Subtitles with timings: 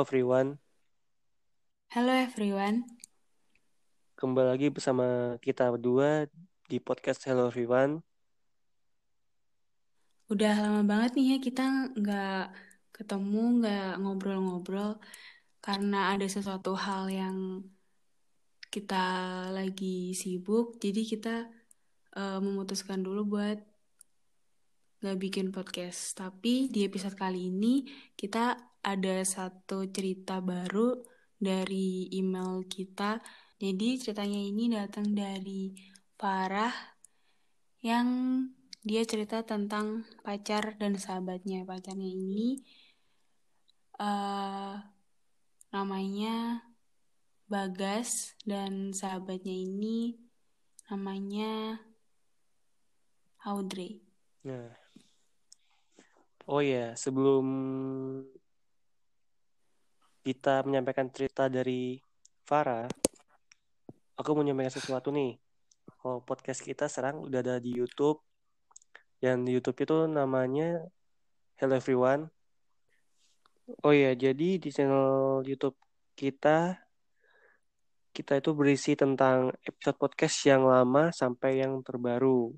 [0.00, 0.62] Everyone,
[1.94, 2.84] Halo everyone,
[4.18, 6.28] kembali lagi bersama kita berdua
[6.68, 8.04] di podcast Hello Everyone.
[10.28, 11.62] udah lama banget nih ya kita
[11.96, 12.42] nggak
[12.92, 15.00] ketemu, nggak ngobrol-ngobrol
[15.64, 17.64] karena ada sesuatu hal yang
[18.68, 19.04] kita
[19.56, 21.34] lagi sibuk, jadi kita
[22.20, 23.58] eh, memutuskan dulu buat
[25.00, 26.18] nggak bikin podcast.
[26.20, 30.96] Tapi di episode kali ini kita ada satu cerita baru
[31.36, 33.20] dari email kita.
[33.60, 35.76] Jadi ceritanya ini datang dari
[36.16, 36.72] Farah
[37.84, 38.08] yang
[38.82, 41.68] dia cerita tentang pacar dan sahabatnya.
[41.68, 42.64] Pacarnya ini
[43.98, 44.76] eh
[45.68, 46.64] namanya
[47.48, 50.20] Bagas dan sahabatnya ini
[50.92, 51.80] namanya
[53.40, 54.04] Audrey.
[54.44, 54.68] Nah,
[56.44, 57.46] oh ya, sebelum
[60.24, 61.98] kita menyampaikan cerita dari
[62.48, 62.88] Farah,
[64.16, 65.36] aku mau menyampaikan sesuatu nih.
[65.98, 68.22] Kalau podcast kita sekarang udah ada di YouTube,
[69.18, 70.86] dan di YouTube itu namanya
[71.58, 72.30] Hello Everyone.
[73.84, 75.76] Oh ya, jadi di channel YouTube
[76.14, 76.78] kita,
[78.14, 82.54] kita itu berisi tentang episode podcast yang lama sampai yang terbaru.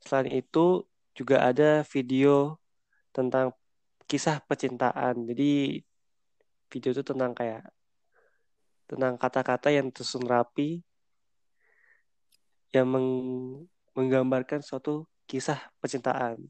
[0.00, 2.62] Selain itu juga ada video
[3.10, 3.52] tentang
[4.06, 5.26] kisah percintaan.
[5.28, 5.82] Jadi
[6.68, 7.64] video itu tentang kayak
[8.88, 10.80] tentang kata-kata yang tersusun rapi
[12.72, 16.40] yang meng- menggambarkan suatu kisah percintaan.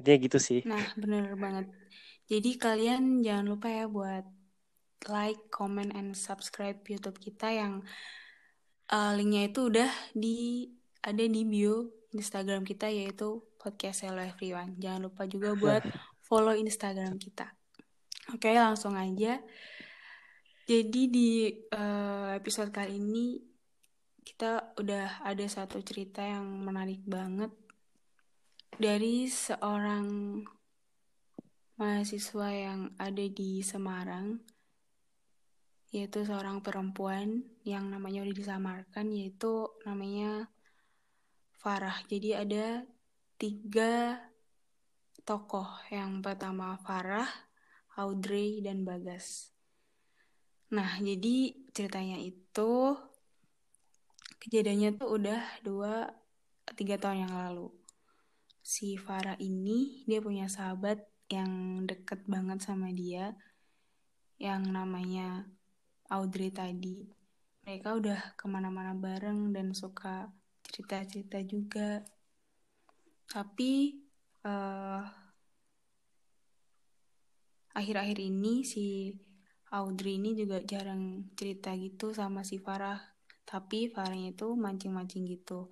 [0.00, 0.60] Intinya gitu sih.
[0.64, 1.68] Nah, bener banget.
[2.24, 4.24] Jadi kalian jangan lupa ya buat
[5.08, 7.84] like, comment, and subscribe YouTube kita yang
[8.88, 10.68] uh, linknya itu udah di
[11.04, 14.76] ada di bio Instagram kita yaitu podcast Hello Everyone.
[14.80, 15.82] Jangan lupa juga buat
[16.24, 17.52] follow Instagram kita.
[18.32, 19.36] Oke, langsung aja.
[20.64, 23.36] Jadi di uh, episode kali ini
[24.24, 27.52] kita udah ada satu cerita yang menarik banget
[28.80, 30.40] dari seorang
[31.76, 34.40] mahasiswa yang ada di Semarang,
[35.92, 40.48] yaitu seorang perempuan yang namanya udah disamarkan, yaitu namanya
[41.60, 42.00] Farah.
[42.08, 42.88] Jadi ada
[43.36, 44.16] tiga
[45.28, 45.68] tokoh.
[45.92, 47.28] Yang pertama Farah,
[47.94, 49.54] Audrey, dan Bagas.
[50.74, 52.98] Nah, jadi ceritanya itu
[54.42, 56.10] kejadiannya tuh udah dua
[56.74, 57.70] tiga tahun yang lalu.
[58.64, 63.36] Si Farah ini dia punya sahabat yang deket banget sama dia
[64.40, 65.46] yang namanya
[66.10, 67.08] Audrey tadi.
[67.64, 70.28] Mereka udah ke mana-mana bareng dan suka
[70.68, 72.04] cerita-cerita juga.
[73.30, 74.02] Tapi
[74.44, 75.23] uh,
[77.74, 79.10] akhir-akhir ini si
[79.74, 83.02] Audrey ini juga jarang cerita gitu sama si Farah.
[83.42, 85.68] Tapi Farahnya itu mancing-mancing gitu.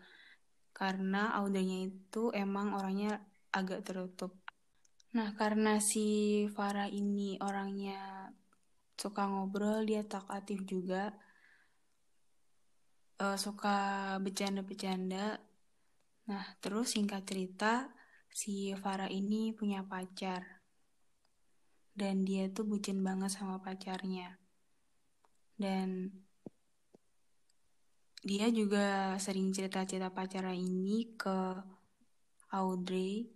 [0.74, 3.22] Karena Audrey-nya itu emang orangnya
[3.54, 4.42] agak tertutup.
[5.12, 8.32] Nah, karena si Farah ini orangnya
[8.98, 11.14] suka ngobrol, dia talkatif juga.
[13.22, 15.38] Uh, suka bercanda-bercanda.
[16.26, 17.92] Nah, terus singkat cerita,
[18.32, 20.61] si Farah ini punya pacar.
[21.92, 24.40] Dan dia tuh bucin banget sama pacarnya.
[25.56, 26.08] Dan
[28.22, 31.58] dia juga sering cerita-cerita pacarnya ini ke
[32.54, 33.26] Audrey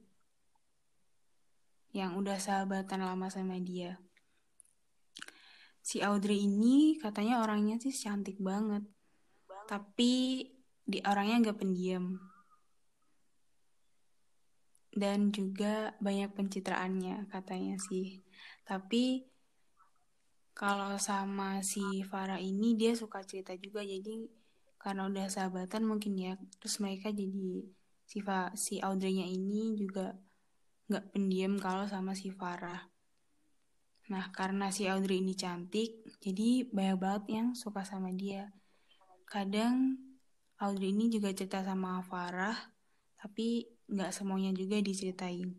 [1.97, 3.97] yang udah sahabatan lama sama dia.
[5.81, 8.84] Si Audrey ini katanya orangnya sih cantik banget.
[9.67, 10.44] Tapi
[10.87, 12.35] di orangnya gak pendiam.
[14.96, 18.24] Dan juga banyak pencitraannya katanya sih.
[18.64, 19.28] Tapi
[20.56, 24.25] kalau sama si Farah ini dia suka cerita juga jadi
[24.81, 27.69] karena udah sahabatan mungkin ya terus mereka jadi
[28.08, 30.16] si Fa, si Audrey-nya ini juga
[30.88, 32.88] nggak pendiam kalau sama si Farah.
[34.06, 38.54] Nah, karena si Audrey ini cantik, jadi banyak banget yang suka sama dia.
[39.26, 39.99] Kadang
[40.62, 42.54] Audrey ini juga cerita sama Farah,
[43.19, 45.55] tapi nggak semuanya juga diceritain.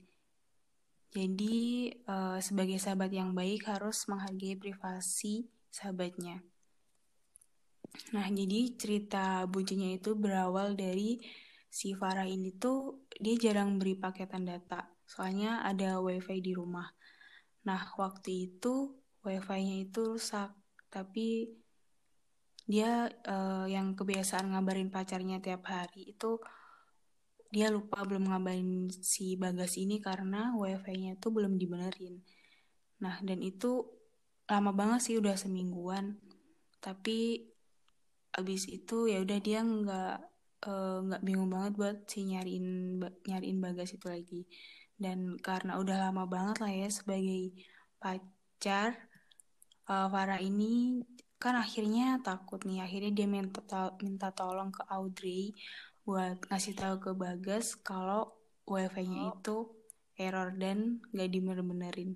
[1.08, 6.44] Jadi, uh, sebagai sahabat yang baik harus menghargai privasi sahabatnya.
[8.14, 11.18] Nah, jadi cerita bucinya itu berawal dari
[11.68, 16.92] si Farah ini tuh dia jarang beri paketan data soalnya ada wifi di rumah.
[17.64, 20.52] Nah, waktu itu wifi-nya itu rusak,
[20.92, 21.52] tapi
[22.68, 26.36] dia uh, yang kebiasaan ngabarin pacarnya tiap hari itu
[27.48, 32.20] dia lupa belum ngabarin si Bagas ini karena wifi-nya itu belum dibenerin.
[33.04, 33.88] Nah, dan itu
[34.48, 36.20] lama banget sih udah semingguan.
[36.84, 37.48] Tapi
[38.38, 40.18] abis itu ya udah dia nggak
[40.68, 44.42] eh, nggak uh, bingung banget buat si nyariin nyariin bagas itu lagi.
[44.98, 47.54] Dan karena udah lama banget lah ya sebagai
[48.02, 48.98] pacar
[49.88, 51.02] uh, Farah ini
[51.40, 52.84] kan akhirnya takut nih.
[52.84, 53.62] Akhirnya dia minta
[54.04, 55.56] minta tolong ke Audrey
[56.08, 58.32] buat ngasih tahu ke Bagas kalau
[58.64, 59.68] wifi-nya itu
[60.16, 62.16] error dan gak dibener-benerin.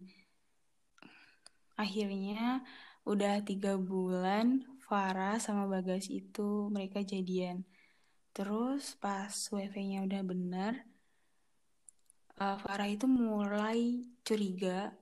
[1.75, 2.63] Akhirnya
[3.03, 7.67] udah tiga bulan Farah sama Bagas itu mereka jadian.
[8.31, 10.87] Terus pas wifi-nya udah bener
[12.39, 14.95] uh, Farah itu mulai curiga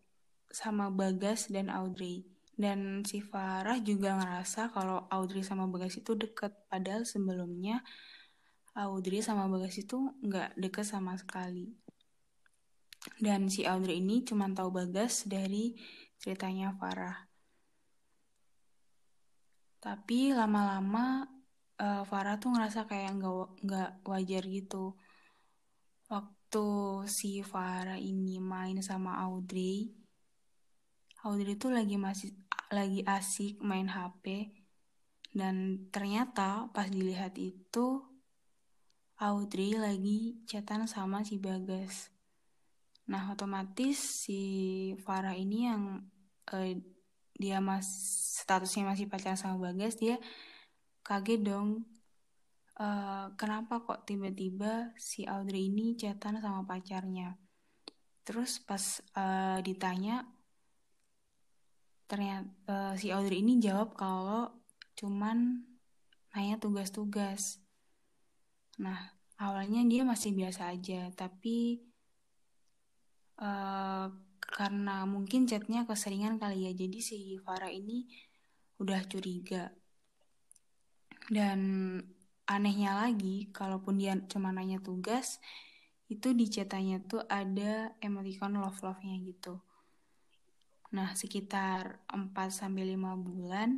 [0.50, 2.25] sama Bagas dan Audrey.
[2.59, 6.51] Dan si Farah juga ngerasa kalau Audrey sama Bagas itu deket.
[6.68, 7.86] Padahal sebelumnya
[8.77, 11.74] Audrey sama Bagas itu nggak deket sama sekali.
[13.18, 15.77] Dan si Audrey ini cuma tahu Bagas dari
[16.19, 17.30] ceritanya Farah.
[19.80, 21.24] Tapi lama-lama
[21.80, 25.00] uh, Farah tuh ngerasa kayak nggak nggak wajar gitu.
[26.12, 26.68] Waktu
[27.07, 29.88] si Farah ini main sama Audrey,
[31.24, 32.31] Audrey itu lagi masih
[32.72, 34.56] lagi asik main HP
[35.33, 38.09] dan ternyata pas dilihat itu
[39.19, 42.07] Audrey lagi chatan sama si Bagas.
[43.12, 44.42] Nah otomatis si
[45.04, 46.07] Farah ini yang
[46.56, 46.71] uh,
[47.36, 47.83] dia mas
[48.39, 50.16] statusnya masih pacaran sama Bagas dia
[51.04, 51.83] kaget dong
[52.80, 57.36] uh, kenapa kok tiba-tiba si Audrey ini chatan sama pacarnya.
[58.24, 60.24] Terus pas uh, ditanya
[62.07, 64.48] ternyata uh, si Audrey ini jawab kalau
[64.95, 65.68] cuman
[66.31, 67.60] nanya tugas-tugas.
[68.80, 69.00] Nah,
[69.36, 71.84] awalnya dia masih biasa aja, tapi
[73.44, 74.08] uh,
[74.40, 78.08] karena mungkin chatnya keseringan kali ya, jadi si Farah ini
[78.80, 79.76] udah curiga.
[81.28, 81.60] Dan
[82.48, 85.44] anehnya lagi, kalaupun dia cuma nanya tugas,
[86.10, 89.62] itu di chatanya tuh ada emoticon love-love-nya gitu.
[90.90, 93.78] Nah, sekitar 4 sampai 5 bulan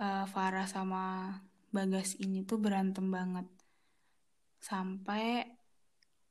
[0.00, 1.36] uh, Farah sama
[1.68, 3.44] Bagas ini tuh berantem banget.
[4.58, 5.44] Sampai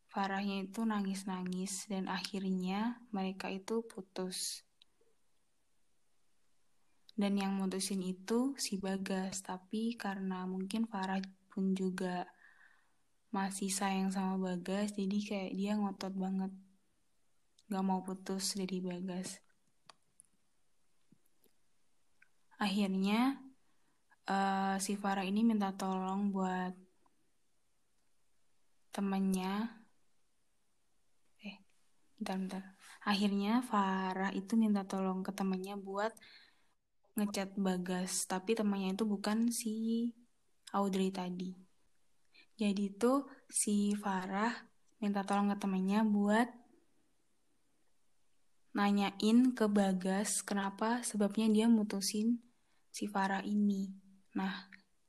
[0.08, 4.66] Farahnya itu nangis-nangis dan akhirnya mereka itu putus.
[7.18, 12.26] Dan yang mutusin itu si Bagas, tapi karena mungkin Farah pun juga
[13.30, 16.54] masih sayang sama Bagas, jadi kayak dia ngotot banget
[17.68, 19.42] gak mau putus dari Bagas.
[22.58, 23.38] Akhirnya
[24.28, 26.76] uh, si Farah ini minta tolong buat
[28.92, 29.72] temennya.
[31.44, 31.58] Eh,
[32.20, 32.64] bentar-bentar.
[33.08, 36.12] Akhirnya Farah itu minta tolong ke temennya buat
[37.18, 40.12] ngechat Bagas, tapi temannya itu bukan si
[40.76, 41.56] Audrey tadi.
[42.58, 44.54] Jadi itu si Farah
[44.98, 46.50] minta tolong ke temennya buat
[48.74, 52.42] nanyain ke Bagas kenapa sebabnya dia mutusin
[52.94, 54.07] si Farah ini.
[54.38, 54.54] Nah,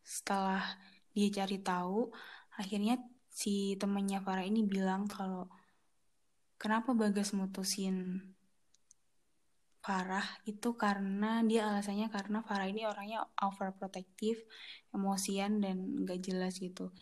[0.00, 0.64] setelah
[1.12, 2.08] dia cari tahu,
[2.56, 2.96] akhirnya
[3.28, 5.46] si temennya Farah ini bilang kalau
[6.56, 8.24] kenapa Bagas mutusin
[9.78, 14.42] Farah itu karena dia alasannya karena Farah ini orangnya overprotective,
[14.92, 16.92] emosian dan gak jelas gitu.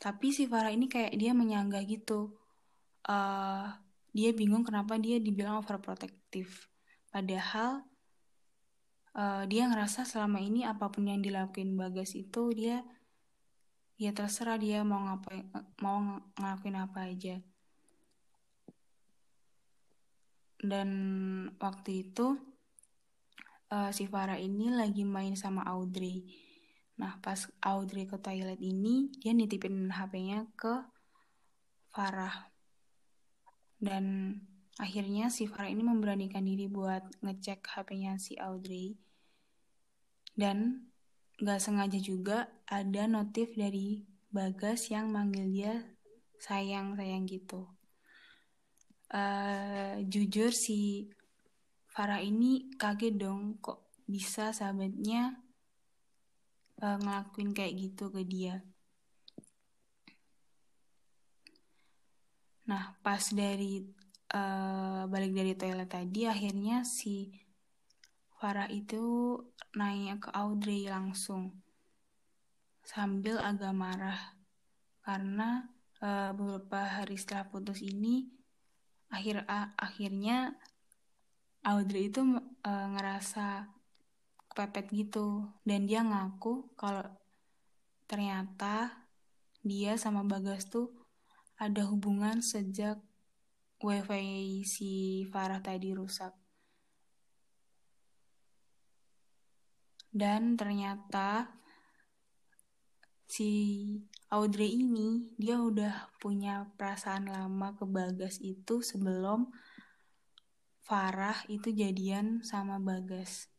[0.00, 2.36] Tapi si Farah ini kayak dia menyanggah gitu.
[3.04, 3.68] Uh,
[4.16, 6.48] dia bingung kenapa dia dibilang overprotective.
[7.12, 7.84] Padahal
[9.16, 12.84] uh, dia ngerasa selama ini apa pun yang dilakuin Bagas itu dia
[13.96, 15.48] ya terserah dia mau ngapain
[15.80, 17.36] mau ngelakuin apa aja.
[20.60, 20.88] Dan
[21.60, 22.36] waktu itu
[23.72, 26.24] uh, si Farah ini lagi main sama Audrey.
[26.96, 30.80] Nah, pas Audrey ke toilet ini, dia nitipin HP-nya ke
[31.92, 32.56] Farah
[33.76, 34.36] dan
[34.80, 38.96] akhirnya si Farah ini memberanikan diri buat ngecek HP-nya si Audrey
[40.36, 40.86] dan
[41.40, 45.74] gak sengaja juga ada notif dari Bagas yang manggil dia
[46.44, 47.64] sayang-sayang gitu.
[49.08, 51.08] Uh, jujur si
[51.88, 55.40] Farah ini kaget dong kok bisa sahabatnya
[56.84, 58.60] uh, ngelakuin kayak gitu ke dia.
[62.66, 63.86] Nah, pas dari
[64.34, 67.30] uh, balik dari toilet tadi, akhirnya si
[68.36, 69.36] Farah itu
[69.72, 71.56] nanya ke Audrey langsung
[72.86, 74.36] sambil agak marah
[75.02, 75.66] karena
[76.04, 78.28] uh, beberapa hari setelah putus ini
[79.10, 80.54] akhir uh, akhirnya
[81.66, 82.22] Audrey itu
[82.62, 83.66] uh, ngerasa
[84.52, 87.02] kepepet gitu dan dia ngaku kalau
[88.06, 88.94] ternyata
[89.66, 90.94] dia sama Bagas tuh
[91.58, 93.02] ada hubungan sejak
[93.82, 96.45] wifi si Farah tadi rusak.
[100.16, 101.52] Dan ternyata
[103.28, 103.84] si
[104.32, 109.52] Audrey ini dia udah punya perasaan lama ke Bagas itu sebelum
[110.80, 113.52] Farah itu jadian sama Bagas.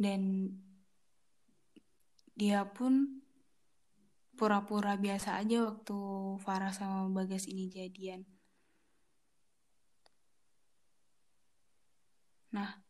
[0.00, 0.48] Dan
[2.32, 3.20] dia pun
[4.32, 5.98] pura-pura biasa aja waktu
[6.40, 8.24] Farah sama Bagas ini jadian.
[12.56, 12.81] Nah,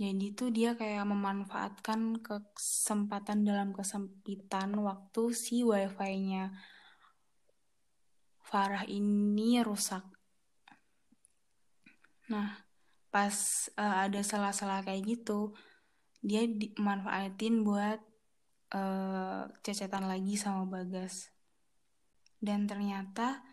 [0.00, 6.56] jadi tuh dia kayak memanfaatkan kesempatan dalam kesempitan waktu si wifi-nya
[8.40, 10.02] Farah ini rusak.
[12.32, 12.64] Nah,
[13.12, 13.36] pas
[13.76, 15.52] uh, ada salah-salah kayak gitu,
[16.24, 18.00] dia dimanfaatin buat
[18.72, 21.28] uh, cecetan lagi sama Bagas.
[22.40, 23.44] Dan ternyata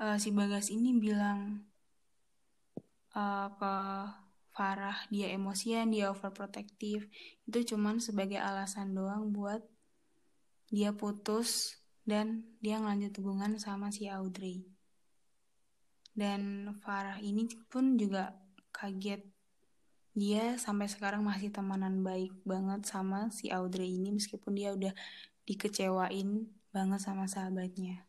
[0.00, 1.68] uh, si Bagas ini bilang
[3.14, 3.74] uh, ke
[4.54, 7.10] Farah dia emosian, dia overprotective.
[7.42, 9.66] Itu cuman sebagai alasan doang buat
[10.70, 11.74] dia putus
[12.06, 14.62] dan dia ngelanjut hubungan sama si Audrey.
[16.14, 18.30] Dan Farah ini pun juga
[18.70, 19.26] kaget
[20.14, 24.94] dia sampai sekarang masih temenan baik banget sama si Audrey ini meskipun dia udah
[25.42, 28.06] dikecewain banget sama sahabatnya.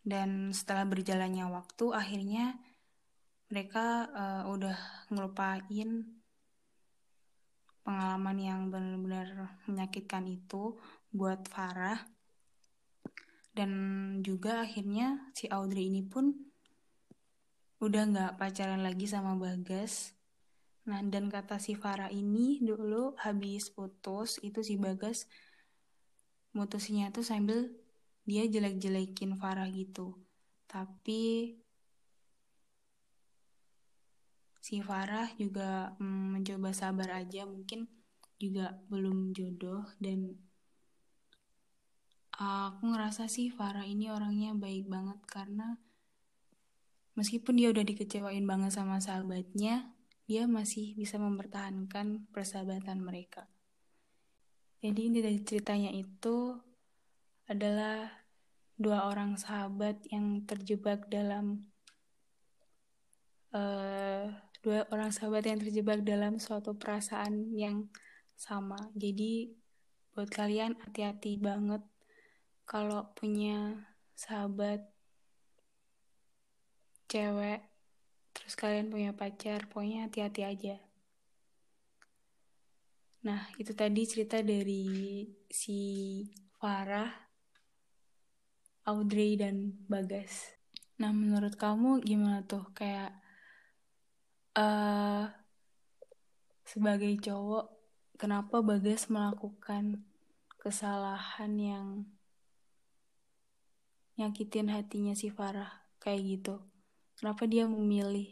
[0.00, 2.56] Dan setelah berjalannya waktu akhirnya
[3.46, 4.76] mereka uh, udah
[5.14, 6.16] ngelupain
[7.86, 10.74] pengalaman yang benar-benar menyakitkan itu
[11.14, 12.02] buat Farah
[13.56, 13.70] dan
[14.20, 16.34] juga akhirnya si Audrey ini pun
[17.80, 20.12] udah nggak pacaran lagi sama Bagas.
[20.86, 25.24] Nah, dan kata si Farah ini dulu habis putus, itu si Bagas
[26.56, 27.68] mutusinya tuh sambil
[28.28, 30.16] dia jelek-jelekin Farah gitu.
[30.68, 31.52] Tapi
[34.66, 37.86] si Farah juga mm, mencoba sabar aja, mungkin
[38.42, 40.34] juga belum jodoh dan
[42.34, 45.78] aku ngerasa sih Farah ini orangnya baik banget karena
[47.16, 49.88] Meskipun dia udah dikecewain banget sama sahabatnya,
[50.28, 53.48] dia masih bisa mempertahankan persahabatan mereka.
[54.84, 56.60] Jadi inti dari ceritanya itu
[57.48, 58.12] adalah
[58.76, 61.64] dua orang sahabat yang terjebak dalam
[63.56, 64.28] uh,
[64.66, 67.86] dua orang sahabat yang terjebak dalam suatu perasaan yang
[68.34, 68.90] sama.
[68.98, 69.54] Jadi
[70.10, 71.86] buat kalian hati-hati banget
[72.66, 73.86] kalau punya
[74.18, 74.82] sahabat
[77.06, 77.62] cewek
[78.34, 80.76] terus kalian punya pacar pokoknya hati-hati aja.
[83.22, 85.78] Nah itu tadi cerita dari si
[86.58, 87.14] Farah
[88.90, 90.58] Audrey dan Bagas.
[90.98, 92.66] Nah menurut kamu gimana tuh?
[92.74, 93.14] Kayak
[94.56, 95.28] uh,
[96.66, 97.70] sebagai cowok
[98.16, 100.02] kenapa Bagas melakukan
[100.58, 101.86] kesalahan yang
[104.16, 105.70] nyakitin hatinya si Farah
[106.00, 106.56] kayak gitu
[107.16, 108.28] Kenapa dia memilih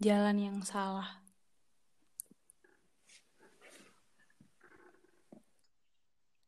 [0.00, 1.20] jalan yang salah?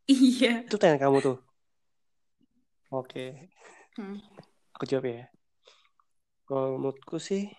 [0.09, 0.65] Iya.
[0.65, 1.39] Itu tanya kamu tuh.
[2.89, 3.53] Oke.
[4.01, 4.25] Hmm.
[4.73, 5.29] Aku jawab ya.
[6.49, 7.53] Kalau menurutku sih,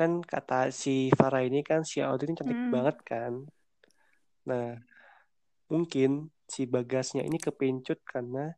[0.00, 2.72] kan kata si Farah ini kan si Audrey ini cantik hmm.
[2.72, 3.32] banget kan.
[4.48, 4.80] Nah,
[5.68, 8.56] mungkin si Bagasnya ini kepincut karena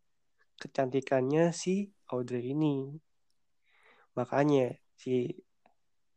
[0.62, 2.94] kecantikannya si Audrey ini
[4.16, 5.34] makanya si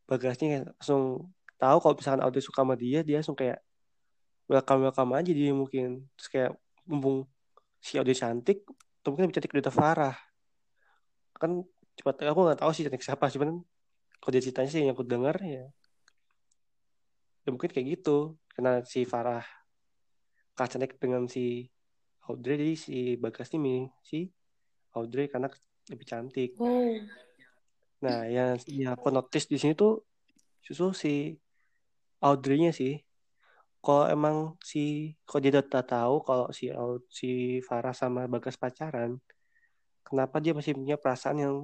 [0.05, 3.59] Bagasnya langsung tahu kalau misalkan Audrey suka sama dia dia langsung kayak
[4.47, 6.51] welcome welcome aja dia mungkin terus kayak
[6.87, 7.25] mumpung
[7.81, 8.63] si Audrey cantik
[9.01, 10.15] atau mungkin lebih cantik dari Farah
[11.35, 11.65] kan
[11.99, 13.59] cepat aku nggak tahu sih cantik siapa cuman
[14.25, 15.69] kalau dia ceritanya sih yang aku dengar ya
[17.45, 19.45] ya mungkin kayak gitu karena si Farah
[20.57, 21.69] kalah cantik dengan si
[22.25, 24.33] Audrey jadi si Bagas ini si
[24.97, 25.45] Audrey karena
[25.93, 26.97] lebih cantik oh.
[28.05, 30.05] Nah, yang ya aku notice di sini tuh
[30.61, 31.13] justru si
[32.21, 33.01] Audrey-nya sih.
[33.81, 36.73] Kalau emang si kalau dia udah tahu kalau si
[37.09, 37.29] si
[37.65, 39.21] Farah sama Bagas pacaran,
[40.05, 41.55] kenapa dia masih punya perasaan yang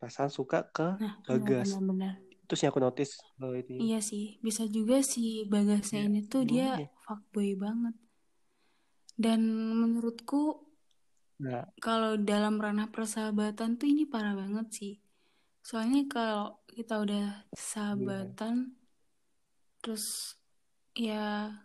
[0.00, 1.76] perasaan suka ke nah, Bagas?
[1.76, 2.14] Benar, benar.
[2.48, 3.76] Itu sih aku notice oh, itu.
[3.76, 6.88] Iya sih, bisa juga si Bagasnya ya, ini tuh dia ya.
[7.04, 7.94] fuckboy banget.
[9.20, 9.44] Dan
[9.76, 10.70] menurutku
[11.40, 11.64] Nah.
[11.80, 14.94] Kalau dalam ranah persahabatan tuh ini parah banget sih.
[15.64, 18.76] Soalnya kalau kita udah sahabatan,
[19.80, 20.36] terus
[20.92, 21.56] ya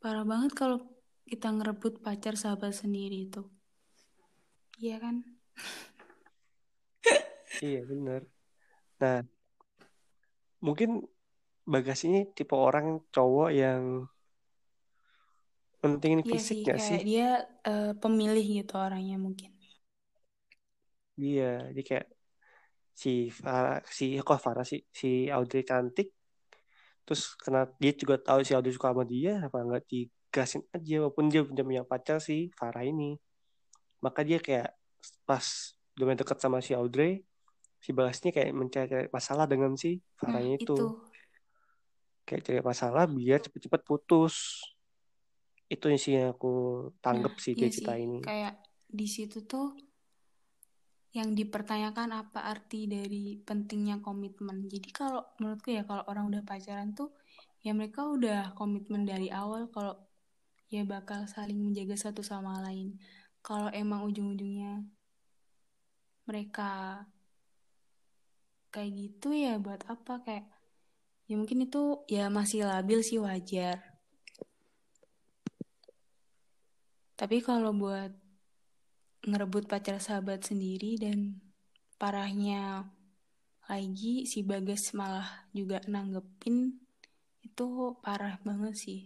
[0.00, 0.80] parah banget kalau
[1.28, 3.44] kita ngerebut pacar sahabat sendiri itu.
[4.80, 5.16] Iya kan?
[7.64, 8.22] Iya bener.
[9.00, 9.16] Nah
[10.66, 10.90] mungkin
[11.72, 13.82] Bagas ini tipe orang cowok yang
[15.82, 17.00] pentingin Iya fisik sih, gak kayak sih?
[17.08, 17.24] dia
[17.70, 19.50] eh, pemilih gitu orangnya mungkin.
[21.22, 22.06] Iya, jadi kayak
[23.02, 26.08] si Farah, si kok Farah si si Audrey cantik,
[27.04, 31.26] terus karena dia juga tahu si Audrey suka sama dia, apa nggak digasin aja walaupun
[31.32, 33.04] dia punya pacar si Farah ini.
[34.04, 34.68] Maka dia kayak
[35.28, 35.46] pas
[35.96, 37.10] udah main deket sama si Audrey,
[37.84, 40.72] si Bagasnya kayak mencari masalah dengan si Nah, Farahnya itu.
[40.72, 40.86] itu.
[42.24, 44.34] Kayak cari masalah biar cepet-cepet putus.
[45.68, 46.52] Itu sih yang aku
[46.88, 48.18] Nah, tanggep sih iya sih, cerita ini.
[48.24, 48.54] kayak
[48.88, 49.76] di situ tuh
[51.14, 54.66] yang dipertanyakan apa arti dari pentingnya komitmen.
[54.66, 57.12] Jadi kalau menurutku ya kalau orang udah pacaran tuh
[57.62, 59.94] ya mereka udah komitmen dari awal kalau
[60.72, 62.98] ya bakal saling menjaga satu sama lain.
[63.44, 64.82] Kalau emang ujung-ujungnya
[66.24, 67.04] mereka
[68.74, 70.50] kayak gitu ya buat apa kayak
[71.30, 73.78] ya mungkin itu ya masih labil sih wajar.
[77.14, 78.10] Tapi kalau buat
[79.22, 81.38] ngerebut pacar sahabat sendiri dan
[81.96, 82.90] parahnya
[83.70, 86.82] lagi si Bagas malah juga nanggepin
[87.46, 87.66] itu
[88.02, 89.00] parah banget sih.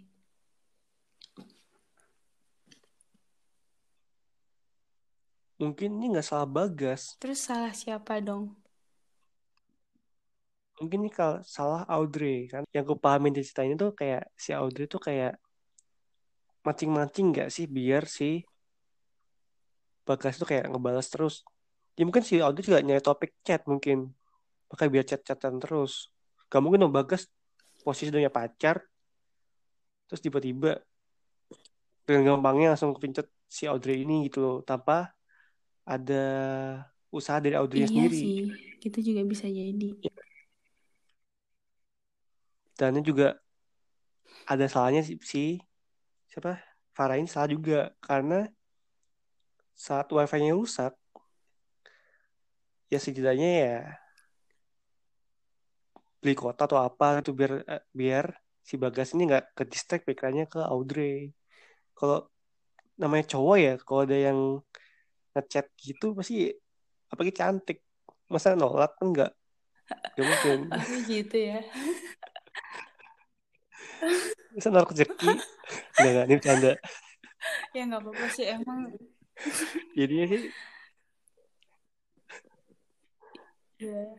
[5.60, 7.20] Mungkin ini nggak salah Bagas.
[7.20, 8.56] Terus salah siapa dong?
[10.78, 12.62] Mungkin ini kalau salah Audrey kan.
[12.70, 15.34] Yang aku pahamin di cerita ini tuh kayak si Audrey tuh kayak
[16.62, 18.42] mancing-mancing nggak sih biar si
[20.06, 21.44] Bagas tuh kayak ngebalas terus.
[21.98, 24.08] Ya mungkin si Audrey juga nyari topik chat mungkin.
[24.72, 26.08] Makanya biar chat-chatan terus.
[26.48, 27.28] Gak mungkin dong Bagas
[27.84, 28.80] posisi punya pacar.
[30.08, 30.80] Terus tiba-tiba
[32.08, 34.56] dengan gampangnya langsung kepincet si Audrey ini gitu loh.
[34.64, 35.12] Tanpa
[35.84, 36.24] ada
[37.12, 38.16] usaha dari Audrey Iya sendiri.
[38.16, 38.40] sih,
[38.80, 39.88] itu juga bisa jadi.
[40.00, 40.27] Dan
[42.86, 43.34] ini juga
[44.46, 45.58] ada salahnya si, si
[46.30, 46.62] siapa
[46.94, 48.46] Farah ini salah juga karena
[49.74, 50.94] saat wifi-nya rusak
[52.90, 53.78] ya setidaknya ya
[56.18, 58.26] beli kota atau apa itu biar eh, biar
[58.68, 61.32] si Bagas ini nggak ke distract pikirannya ke Audrey.
[61.94, 62.28] Kalau
[63.00, 64.38] namanya cowok ya, kalau ada yang
[65.32, 66.52] ngechat gitu pasti
[67.08, 67.78] apalagi cantik.
[68.28, 69.32] Masa nolak enggak?
[69.88, 70.58] Gak mungkin.
[70.68, 71.64] Oh gitu ya.
[74.54, 75.30] Masa nolak rezeki?
[75.98, 76.72] Enggak, enggak, ini bercanda.
[77.76, 78.80] Ya nggak apa-apa sih emang.
[79.94, 80.42] Jadinya sih
[83.78, 84.10] Ya,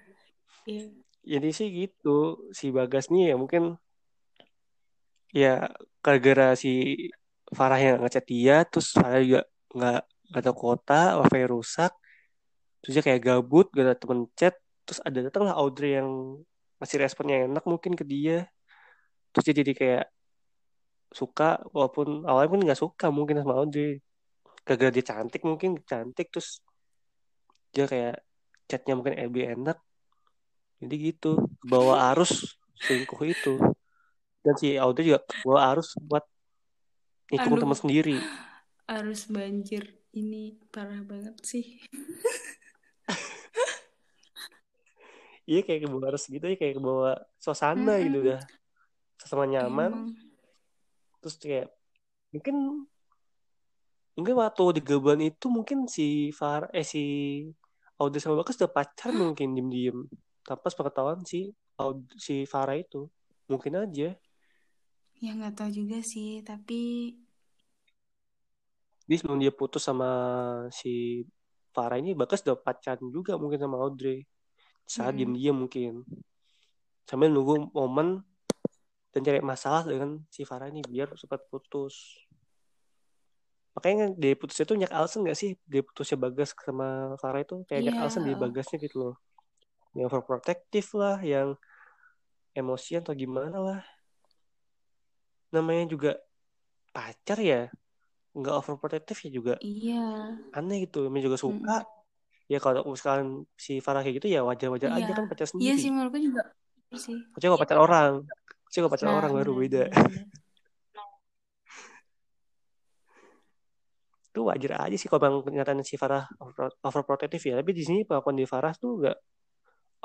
[0.63, 0.88] iya.
[1.28, 3.76] jadi sih gitu si Bagas nih ya mungkin
[5.36, 5.68] ya
[6.00, 6.96] gara-gara si
[7.52, 9.44] Farah yang ngechat dia terus Farah juga
[9.76, 11.92] nggak nggak tahu kota wifi rusak
[12.80, 14.56] terus dia kayak gabut gak ada temen chat
[14.88, 16.39] terus ada datanglah Audrey yang
[16.80, 18.48] masih responnya enak mungkin ke dia
[19.32, 20.06] terus dia jadi kayak
[21.10, 23.98] suka walaupun awalnya pun nggak suka mungkin sama Audrey
[24.62, 26.62] gara-gara dia cantik mungkin cantik terus
[27.74, 28.22] dia kayak
[28.70, 29.78] chatnya mungkin lebih enak
[30.80, 33.58] jadi gitu bawa arus selingkuh itu
[34.46, 36.24] dan si Audrey juga bawa arus buat
[37.30, 37.62] Aduh.
[37.62, 38.18] teman sendiri
[38.89, 41.78] Arus banjir ini parah banget sih.
[45.50, 48.06] iya kayak kebawa arus gitu ya kayak kebawa suasana Mm-mm.
[48.10, 48.42] gitu udah
[49.28, 49.92] sama nyaman.
[49.92, 50.16] Emang.
[51.20, 51.68] terus kayak
[52.32, 52.56] mungkin
[54.16, 57.04] mungkin waktu di Gaban itu mungkin si Far eh si
[58.00, 60.08] Audrey sama Bagas udah pacar mungkin diem-diem.
[60.48, 63.12] Tanpa sepengetahuan si Aud- si Farah itu.
[63.52, 64.16] Mungkin aja.
[65.20, 67.12] Ya nggak tahu juga sih, tapi
[69.04, 70.10] jadi sebelum dia putus sama
[70.70, 71.26] si
[71.76, 74.24] Farah ini Bagas udah pacaran juga mungkin sama Audrey.
[74.88, 75.20] Saat Mm-mm.
[75.20, 75.94] diem-diem mungkin.
[77.10, 78.22] Sambil nunggu momen
[79.10, 82.22] dan cari masalah dengan si Farah ini biar cepat putus.
[83.74, 85.58] Makanya dia putusnya tuh nyak alasan gak sih?
[85.65, 88.34] Dia putusnya Bagas sama Farah itu kayak nyak Iya, alasan di.
[88.38, 89.15] Bagasnya gitu loh.
[89.98, 91.58] Yang overprotective lah yang
[92.54, 93.82] emosian atau gimana lah.
[95.50, 96.12] Namanya juga
[96.93, 97.74] pacar ya?
[98.38, 99.54] Nggak overprotective ya juga?
[99.58, 101.76] Iya, aneh gitu namanya juga suka.
[101.82, 101.98] Mm-mm.
[102.50, 105.78] ya kalau misalkan si Farah kayak gitu ya wajar-wajar aja iya, kan pacar iya sendiri.
[105.78, 106.43] sih menurutku juga
[106.98, 107.22] sih.
[107.30, 108.12] Kecuali kalau pacar orang
[108.70, 109.84] Kalau pacar Nah, orang baru beda.
[114.30, 117.54] itu wajar aja sih kalau bang kenyataan si Farah over- overprotective ya.
[117.60, 119.18] Tapi di sini pengakuan di Farah tuh nggak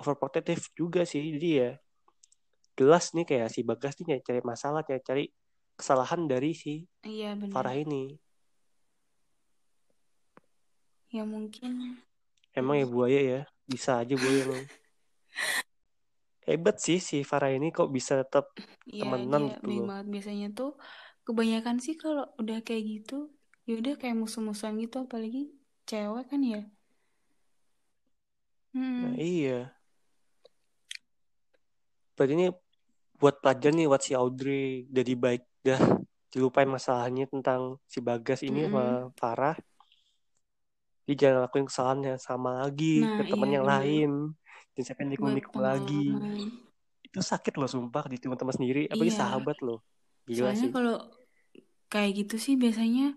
[0.01, 1.37] overprotective juga sih.
[1.37, 1.71] Jadi ya
[2.75, 5.25] jelas nih kayak si Bagas nih cari masalah cari cari
[5.77, 8.17] kesalahan dari si iya benar Farah ini.
[11.13, 12.01] Ya mungkin.
[12.57, 13.41] Emang ya buaya ya.
[13.69, 14.65] Bisa aja buaya emang
[16.49, 18.45] hebat sih si Farah ini kok bisa tetap
[19.01, 20.05] ya temenan dia gitu banget.
[20.13, 20.71] Biasanya tuh
[21.27, 23.15] kebanyakan sih kalau udah kayak gitu
[23.69, 25.41] ya udah kayak musuh-musuhan gitu apalagi
[25.89, 26.61] cewek kan ya.
[29.01, 29.75] Nah Hmm, iya.
[32.17, 32.47] Berarti ini
[33.21, 35.83] buat pelajaran nih buat si Audrey jadi baik dah.
[36.33, 39.15] Dilupain masalahnya tentang si Bagas ini sama mm-mm.
[39.21, 39.57] Farah.
[41.07, 43.73] Dia jangan lakuin kesalahan yang sama lagi Nah, ke teman iya yang benar.
[43.73, 44.11] lain
[44.75, 46.05] Buat nikung-nikung lagi
[47.05, 49.21] itu sakit loh sumpah di teman-teman sendiri apalagi Iya.
[49.23, 49.79] sahabat loh
[50.27, 50.97] gila Soalnya sih kalau
[51.87, 53.15] kayak gitu sih biasanya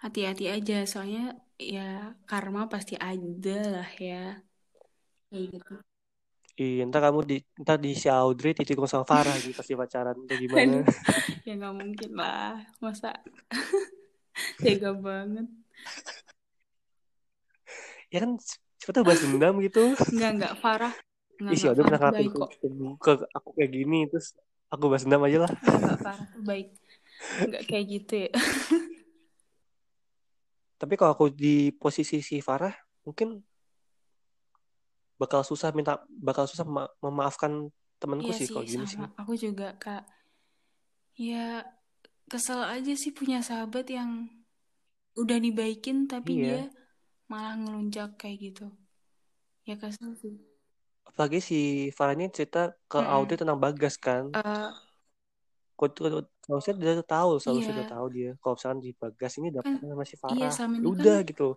[0.00, 0.88] hati-hati aja.
[0.88, 4.40] Soalnya ya karma pasti ada lah ya.
[5.28, 5.74] Kayak gitu.
[6.60, 10.36] Iya, ntar kamu di ntar di si Audrey ditikung sama Farah gitu pasti pacaran atau
[10.36, 10.84] gimana?
[11.44, 12.64] Ya nggak mungkin lah.
[12.80, 13.16] Masa
[14.64, 15.44] tega banget.
[18.08, 18.36] Ya kan
[18.80, 19.92] siapa tahu balas dendam gitu.
[20.16, 20.52] Nggak, nggak.
[20.64, 20.94] Farah.
[21.36, 21.72] Nggak, Ih, si nggak.
[21.76, 22.00] Audrey Farah pernah
[22.32, 24.26] ngelakuin ke, aku kayak gini terus
[24.72, 25.52] aku balas dendam aja lah.
[25.52, 26.68] Nggak, tuh baik.
[27.44, 28.30] Nggak kayak gitu ya.
[30.80, 32.72] Tapi kalau aku di posisi si Farah
[33.04, 33.44] mungkin
[35.20, 37.68] bakal susah minta bakal susah mema- memaafkan
[38.00, 38.96] temanku Iya sih sih, kalau gini sih.
[39.20, 40.08] Aku juga, Kak.
[41.20, 41.68] Ya,
[42.32, 44.32] kesel aja sih punya sahabat yang
[45.20, 46.44] udah dibaikin tapi Iya.
[46.48, 46.60] dia
[47.32, 48.64] malah ngelunjak kayak gitu.
[49.68, 50.34] Ya kesel sih.
[51.08, 51.58] Apalagi si
[51.96, 53.12] Farah ini cerita ke Mm-mm.
[53.16, 54.24] Audrey tentang Bagas kan.
[54.34, 54.70] Eh,
[55.78, 56.04] Kau tuh
[56.44, 57.68] kalau saya udah tahu, selalu Iya.
[57.72, 58.30] sudah tahu dia.
[58.42, 60.52] Kalau misalkan di Bagas ini dapat Kan- sama si iya, Farah.
[60.56, 61.48] selama Ya ini udah kan- gitu.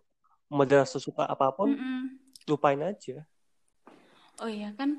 [0.54, 2.02] Mau ada sesuka apa pun, mm-mm.
[2.50, 3.16] lupain aja.
[4.42, 4.90] Oh iya kan,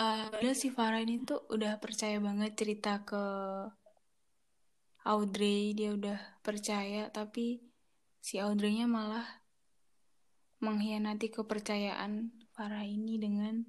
[0.00, 3.16] eh padahal si Farah ini tuh udah percaya banget cerita ke
[5.12, 7.46] Audrey, dia udah percaya, tapi
[8.26, 9.26] si Audrey-nya malah
[10.58, 13.62] mengkhianati kepercayaan Farah ini dengan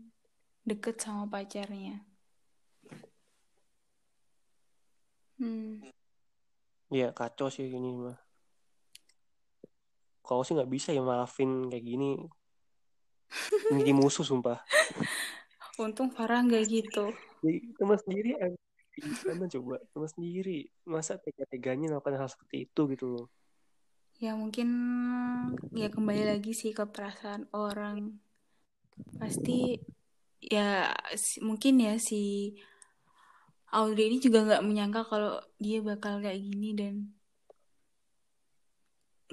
[0.66, 2.02] deket sama pacarnya.
[5.40, 5.80] Hmm,
[6.90, 8.18] Ya kacau sih ini mah.
[10.26, 12.18] Kalau sih nggak bisa ya maafin kayak gini.
[13.70, 14.58] Ini di musuh sumpah.
[15.78, 17.14] untung Farah nggak gitu.
[17.46, 18.34] Jadi teman sendiri
[18.98, 19.76] gimana coba?
[19.94, 23.26] Teman sendiri masa tega-teganya melakukan hal seperti itu gitu loh.
[24.24, 24.68] Ya mungkin
[25.82, 27.98] ya kembali lagi sih ke perasaan orang.
[29.20, 29.52] Pasti
[30.54, 30.68] ya
[31.26, 32.16] si- mungkin ya si
[33.78, 36.94] Audrey ini juga nggak menyangka kalau dia bakal kayak gini dan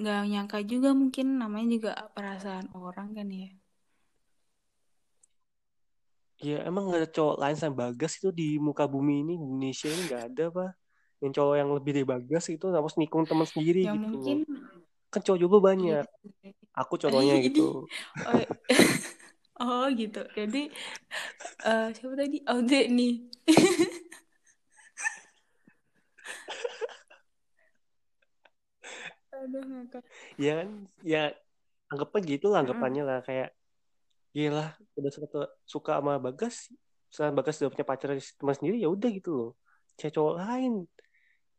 [0.00, 3.48] nggak nyangka juga mungkin namanya juga perasaan orang kan ya.
[6.48, 10.00] Ya emang nggak ada cowok lain sama Bagas itu di muka bumi ini Indonesia ini
[10.08, 10.66] nggak ada apa?
[11.24, 14.04] Yang cowok yang lebih dari Bagas itu harus nikung teman sendiri Ya gitu.
[14.04, 14.38] mungkin
[15.16, 16.04] Kan cowok juga banyak.
[16.04, 16.52] Iya.
[16.76, 17.88] Aku contohnya Ini- gitu.
[18.28, 18.36] Oh,
[19.64, 20.20] oh gitu.
[20.36, 20.68] Jadi
[21.64, 22.44] eh, siapa tadi?
[22.44, 23.32] Audrey nih.
[29.40, 30.04] Aduh ngakak.
[30.36, 31.32] Ya kan, ya
[31.88, 33.56] anggapnya gitu lah anggapannya lah kayak
[34.36, 36.68] gila udah suka suka sama Bagas,
[37.08, 39.56] sekarang Bagas udah punya pacar teman sendiri ya udah gitu loh.
[39.96, 40.84] Cowok lain,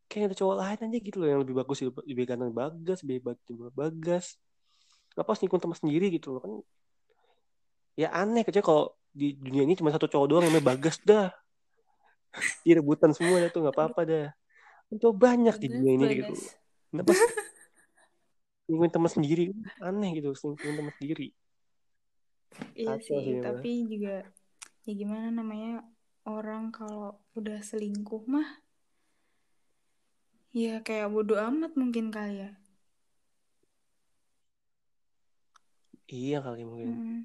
[0.08, 3.72] kayak ada cowok lain aja gitu loh yang lebih bagus lebih ganteng Bagas, lebih daripada
[3.76, 4.26] Bagas.
[5.12, 6.52] Kenapa harus nikung teman sendiri gitu loh kan?
[8.00, 11.30] Ya aneh kecuali kalau di dunia ini cuma satu cowok doang yang namanya Bagas dah.
[12.64, 14.28] Dia rebutan semua tuh nggak apa-apa dah.
[14.88, 16.34] Kan cowok banyak di dunia ini gitu.
[16.34, 16.56] Bagas.
[16.88, 17.30] Kenapa sih?
[18.68, 19.44] Ningguin teman sendiri
[19.80, 21.28] aneh gitu, ningguin teman sendiri.
[22.74, 24.28] Iya sih, tapi juga
[24.88, 25.84] ya gimana namanya
[26.28, 28.48] orang kalau udah selingkuh mah
[30.56, 32.52] ya kayak bodo amat mungkin kali ya.
[36.08, 36.90] Iya kali mungkin.
[36.92, 37.22] Mm.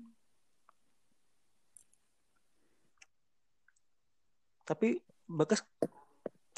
[4.66, 4.98] Tapi
[5.32, 5.64] Bagas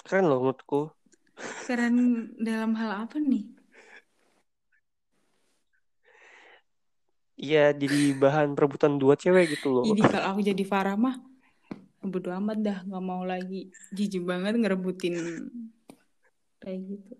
[0.03, 0.91] keren loh menurutku.
[1.69, 1.95] Keren
[2.43, 3.47] dalam hal apa nih?
[7.39, 9.85] Iya jadi bahan perebutan dua cewek gitu loh.
[9.87, 11.23] Jadi kalau aku jadi Farah mah
[12.05, 15.15] bodo amat dah nggak mau lagi jijik banget ngerebutin
[16.65, 17.13] kayak gitu.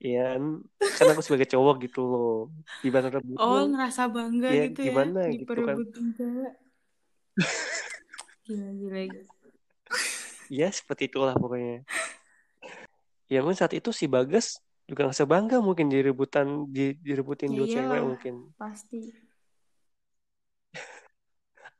[0.00, 0.44] Iya kan
[0.96, 2.48] kan aku sebagai cowok gitu loh.
[2.80, 3.44] Di bahan rebutan.
[3.44, 5.76] Oh ngerasa bangga Ya, gitu gimana ya gitu kan.
[6.16, 6.54] cewek.
[8.48, 9.00] Gila gila.
[10.48, 11.84] Ya seperti itulah pokoknya.
[13.30, 17.66] Ya mungkin saat itu si Bagas juga nggak sebangga mungkin direbutan di, direbutin Ya dua
[17.70, 19.14] cewek mungkin pasti.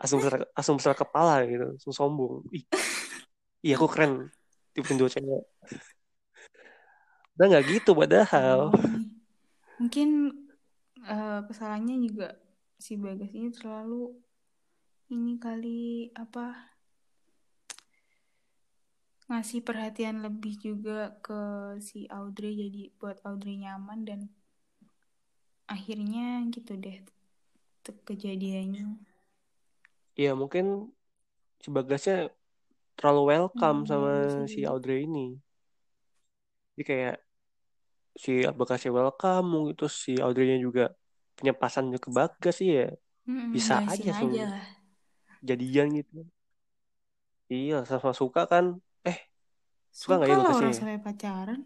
[0.00, 2.64] langsung besar langsung besar kepala gitu langsung sombong ih
[3.61, 4.33] iya aku keren
[4.73, 5.44] direbutin dua cewek
[7.40, 9.09] udah nggak gitu padahal nih.
[9.81, 10.09] Mungkin
[11.09, 12.37] eh, kesalahannya juga
[12.77, 14.12] si Bagas ini terlalu
[15.09, 16.68] ini kali apa
[19.31, 21.40] ngasih perhatian lebih juga ke
[21.81, 24.20] si Audrey jadi buat Audrey nyaman dan
[25.70, 27.01] akhirnya gitu deh
[28.05, 29.01] kejadiannya.
[30.18, 30.92] Iya mungkin
[31.62, 32.29] si Bagasnya
[33.01, 34.11] terlalu welcome Hmm, sama
[34.47, 34.61] iya, si.
[34.71, 35.21] Audrey ini.
[36.75, 37.17] Jadi kayak
[38.23, 40.83] si Bagasnya welcome, terus si Audrey-nya juga
[41.37, 42.85] punya pasan ke Bagas sih ya.
[43.29, 44.13] Mm-mm, Bisa aja
[44.51, 44.65] lah.
[45.49, 46.17] jadian gitu.
[47.55, 48.65] Iya, sama suka kan.
[49.09, 49.19] Eh,
[50.01, 50.57] suka nggak ya Bagasnya?
[50.59, 50.81] orang ya?
[50.81, 51.61] sampai pacaran.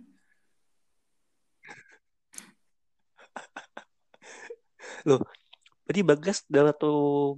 [5.08, 5.20] Loh,
[5.86, 6.88] berarti Bagas dalam satu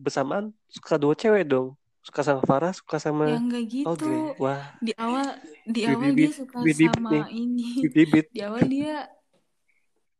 [0.05, 1.69] bersamaan suka dua cewek dong.
[2.07, 4.15] Suka sama Farah, suka sama Ya enggak Audrey.
[4.15, 4.39] gitu.
[4.39, 5.27] Wah, Di awal
[5.67, 7.83] di awal dia suka sama ini.
[8.31, 9.11] Di awal dia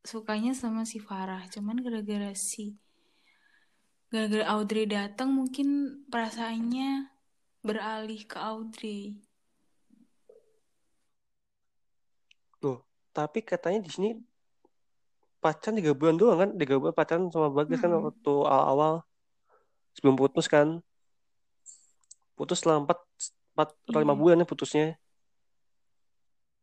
[0.03, 2.75] sukanya sama si Farah, cuman gara-gara si
[4.11, 7.07] gara-gara Audrey datang mungkin perasaannya
[7.63, 9.23] beralih ke Audrey.
[12.67, 12.83] Loh,
[13.15, 14.11] tapi katanya di sini
[15.39, 16.51] pacaran tiga bulan doang kan?
[16.59, 18.11] Tiga bulan pacaran sama Bagas kan Mm-mm.
[18.11, 19.07] waktu awal-awal
[19.95, 20.83] sebelum putus kan.
[22.37, 22.99] Putus setelah empat,
[23.57, 24.21] empat atau lima Iya.
[24.21, 24.87] bulan ya putusnya.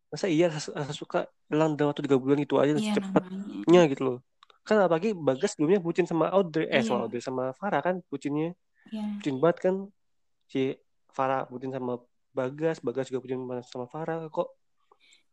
[0.07, 0.53] Masa iya
[0.93, 3.91] suka hilang dalam waktu tiga bulan itu aja Iya cepatnya namanya.
[3.91, 4.17] gitu loh.
[4.63, 7.05] Kan apalagi Bagas sebelumnya bucin sama Audrey, eh sama Iya.
[7.09, 8.53] Audrey sama Farah kan bucinnya.
[8.87, 9.17] Iya.
[9.17, 9.75] Bucin banget kan.
[10.45, 10.77] Si
[11.09, 11.97] Farah bucin sama
[12.31, 14.29] Bagas, Bagas juga bucin sama Farah.
[14.29, 14.49] Kok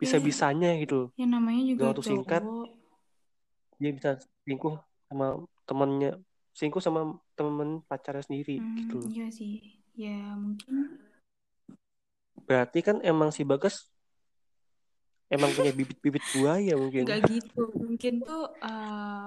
[0.00, 1.09] Ya, bisa-bisanya gitu loh.
[1.12, 2.42] ya namanya juga Dalam waktu singkat
[3.76, 4.11] dia bisa
[4.44, 4.76] selingkuh
[5.09, 5.26] sama
[5.64, 6.11] temannya
[6.53, 7.00] selingkuh sama
[7.37, 9.80] temen pacarnya sendiri Hmm, gitu iya sih.
[9.96, 10.98] Ya mungkin
[12.48, 13.87] Berarti kan emang si Bagas
[15.31, 17.07] emang punya bibit-bibit buaya mungkin.
[17.07, 17.62] nggak gitu.
[17.79, 19.26] Mungkin tuh eh,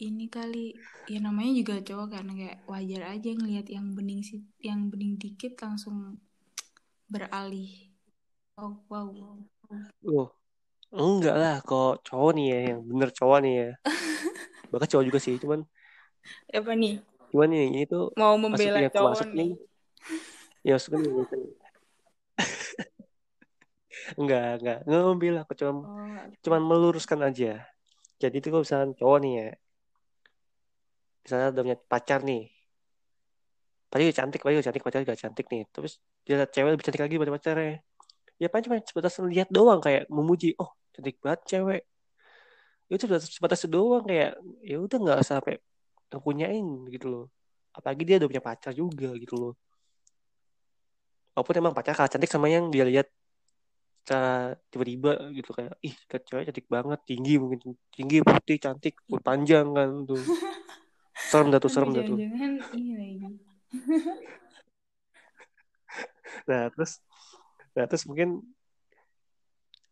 [0.00, 0.74] ini kali
[1.10, 5.52] ya namanya juga cowok kan kayak wajar aja ngelihat yang bening sih yang bening dikit
[5.62, 6.18] langsung
[7.12, 7.90] beralih.
[8.60, 9.08] Oh wow.
[9.10, 9.38] wow.
[10.06, 10.28] Loh,
[10.94, 13.68] enggak lah kok cowok nih ya yang bener cowok nih ya.
[14.72, 15.60] Bagas cowok juga sih, cuman
[16.52, 16.94] Apa nih?
[17.30, 19.50] Cuman nih ini tuh Mau membela yang cowok masuk nih?
[20.66, 21.40] Ya maksudnya nih, bukan.
[24.20, 27.64] enggak, enggak, enggak ngambil aku cuma Oh, cuman meluruskan aja.
[28.22, 29.48] Jadi itu kalau misalnya cowok nih ya,
[31.24, 32.42] misalnya udah punya pacar nih,
[33.90, 35.62] Padahal dia cantik, padahal dia cantik, pacarnya juga cantik nih.
[35.74, 37.74] Terus dia lihat cewek lebih cantik lagi daripada pacarnya.
[38.42, 41.82] Ya paling cuma sebatas lihat doang kayak memuji, oh cantik banget cewek.
[42.88, 44.30] Ya Itu sebatas, sebatas itu doang kayak
[44.70, 45.54] ya udah nggak usah sampai
[46.10, 47.24] ngepunyain gitu loh.
[47.70, 49.54] Apalagi dia udah punya pacar juga gitu loh.
[51.38, 53.08] Walaupun emang pacar kalah cantik sama yang dia lihat
[54.10, 59.70] secara tiba-tiba gitu kayak ih cewek cantik banget tinggi mungkin tinggi putih cantik rambut panjang
[59.70, 60.18] kan tuh
[61.14, 62.18] serem dah tuh serem dah tuh
[66.50, 66.98] nah terus
[67.76, 68.40] nah terus mungkin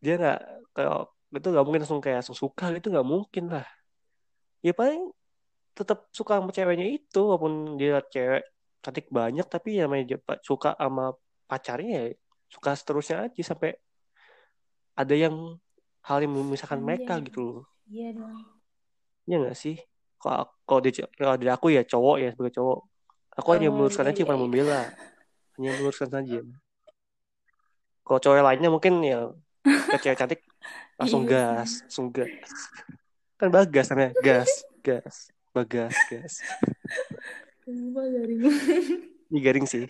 [0.03, 0.39] dia nggak
[0.75, 3.63] kalau itu nggak mungkin langsung kayak langsung suka gitu nggak mungkin lah
[4.59, 5.15] ya paling
[5.79, 8.43] tetap suka sama ceweknya itu walaupun dia cewek
[8.83, 11.15] cantik banyak tapi ya namanya dia suka sama
[11.47, 12.05] pacarnya ya
[12.51, 13.79] suka seterusnya aja sampai
[14.99, 15.55] ada yang
[16.03, 17.31] hal yang memisahkan mereka Anjay.
[17.31, 17.63] gitu loh.
[17.87, 18.35] Iya dong.
[19.23, 19.77] ya nggak sih?
[20.19, 22.79] Kalau kalau di kalau aku ya cowok ya sebagai cowok.
[23.39, 24.43] Aku hanya Oh meluruskan iya aja iya bukan iya.
[24.43, 24.81] membela.
[25.55, 26.39] Hanya meluruskan saja.
[28.03, 29.19] Kalau cowok lainnya mungkin ya
[29.63, 30.39] ke cewek cantik
[30.99, 31.63] langsung Iya.
[31.63, 32.51] gas langsung gas.
[33.39, 34.49] Kan bagas namanya gas
[34.83, 35.15] gas
[35.59, 36.33] bagas gas
[37.63, 38.41] Sumpah garing.
[39.29, 39.85] ini garing sih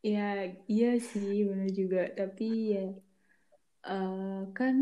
[0.00, 2.02] Ya iya sih benar juga.
[2.20, 2.84] Tapi ya
[3.94, 4.76] eh, kan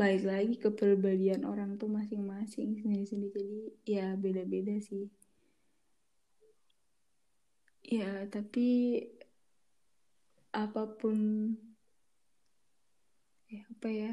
[0.00, 3.32] balik lagi ke perbedaan orang tuh masing-masing sendiri-sendiri.
[3.36, 3.58] Jadi
[3.96, 5.04] ya beda-beda sih.
[7.96, 8.68] Ya tapi
[10.62, 11.18] apa pun
[13.50, 14.12] ya apa ya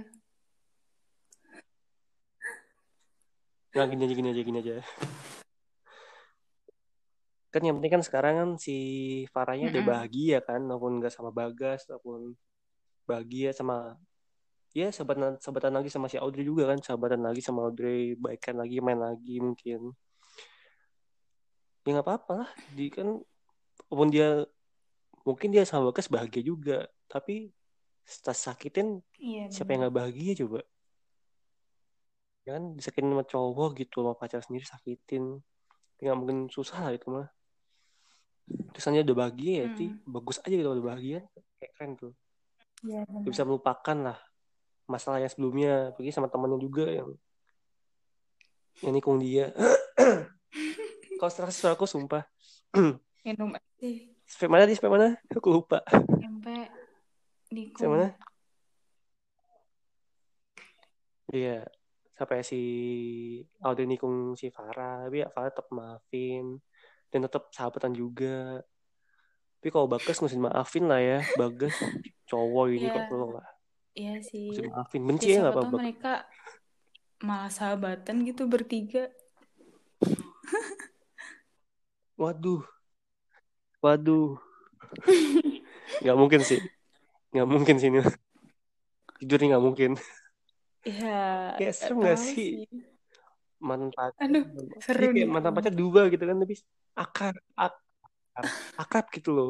[3.78, 4.76] nah gini aja gini aja gini aja.
[7.54, 8.76] Kan yang penting kan sekarang kan si
[9.32, 9.94] Farahnya udah Mm-mm.
[9.96, 12.36] bahagia kan walaupun nggak sama Bagas walaupun
[13.08, 13.96] bahagia sama
[14.76, 18.84] ya sahabatan sahabatan lagi sama si Audrey juga kan sahabatan lagi sama Audrey baikan lagi
[18.84, 19.96] main lagi mungkin.
[21.88, 22.50] Ya nggak apa-apa lah.
[22.76, 23.16] Di kan
[23.88, 24.44] walaupun dia
[25.24, 27.56] mungkin dia sama Bagas bahagia juga tapi
[28.04, 30.68] setelah sakitin Iya, siapa yang nggak bahagia coba
[32.48, 35.44] ya kan disakitin sama cowok gitu sama pacar sendiri sakitin.
[36.00, 37.28] Nggak mungkin susah lah itu mah.
[38.72, 40.08] Terusannya udah bahagia ya sih Mm.
[40.08, 41.28] bagus aja gitu udah bahagia.
[41.60, 42.14] Kayak keren tuh.
[42.88, 43.28] Dia benar.
[43.28, 44.18] bisa melupakan lah
[44.88, 45.92] masalah yang sebelumnya.
[46.00, 47.12] Pergi sama temannya juga yang
[48.80, 49.52] yang nikung dia.
[51.20, 52.24] Setelah suara aku sumpah.
[53.28, 53.90] Minum aja
[54.24, 55.08] sampai mana di sampai mana?
[55.36, 55.84] Aku lupa.
[56.24, 56.72] Sampai
[57.52, 58.08] di sampai mana?
[61.28, 61.68] Iya
[62.18, 62.62] sampai si
[63.62, 65.06] Audrey nikung si Farah.
[65.06, 66.58] Tapi ya Farah tetap maafin.
[67.12, 68.62] Dan tetap sahabatan juga.
[69.58, 71.20] Tapi kalau Bagas mesti maafin lah ya.
[71.40, 71.74] Bagas
[72.28, 72.94] cowok ini Iya.
[72.94, 73.48] kok tolong lah
[73.98, 74.48] Iya sih.
[74.54, 75.78] mesti maafin benci Ya, ya nggak apa-apa.
[75.82, 76.14] mereka
[77.24, 79.10] malah sahabatan gitu bertiga.
[82.22, 82.62] waduh.
[83.82, 84.38] Waduh.
[86.04, 86.60] Nggak mungkin sih.
[87.34, 88.00] Nggak mungkin sih ini
[89.18, 89.92] jujur nih nggak mungkin
[90.88, 91.08] Ya,
[91.56, 92.50] Kayak serem nggak tahu sih?
[93.68, 94.46] mantan pacar Aduh,
[95.00, 96.56] Dia seru kayak mantan pacar dua gitu kan tapi
[97.04, 98.46] akar akar
[98.82, 99.50] akrab gitu loh.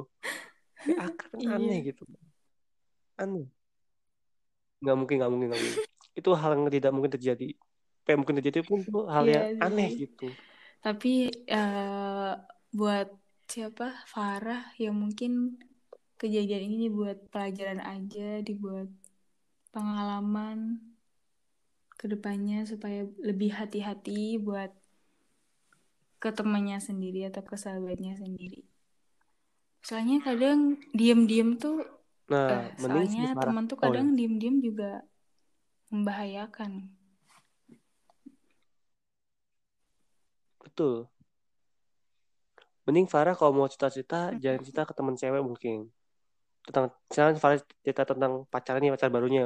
[0.86, 1.54] Kayak akrab kan Iya.
[1.56, 2.04] aneh gitu.
[3.18, 3.48] Aneh.
[4.82, 5.80] Nggak mungkin nggak mungkin nggak mungkin.
[6.20, 7.46] Itu hal yang tidak mungkin terjadi.
[8.08, 9.66] Yang mungkin terjadi pun itu hal Iya yang sih.
[9.66, 10.24] aneh gitu.
[10.84, 11.10] Tapi
[11.56, 12.32] eh,
[12.78, 13.08] buat
[13.54, 13.86] siapa?
[14.14, 15.32] Farah ya mungkin
[16.22, 18.88] kejadian ini dibuat pelajaran aja, dibuat
[19.74, 20.60] pengalaman
[22.00, 24.72] ke depannya supaya lebih hati-hati buat
[26.22, 28.66] ke temannya sendiri atau ke sahabatnya sendiri.
[29.88, 30.60] Soalnya kadang
[30.98, 31.78] diem-diem tuh,
[32.32, 35.06] nah eh, soalnya teman tuh oh kadang diem-diem juga
[35.94, 36.72] membahayakan.
[40.64, 41.10] betul
[42.86, 44.40] mending Farah kalau mau cerita-cerita Mm.
[44.44, 45.78] jangan cerita ke teman cewek mungkin
[46.66, 49.46] tentang jangan Farah cerita tentang pacarnya pacar barunya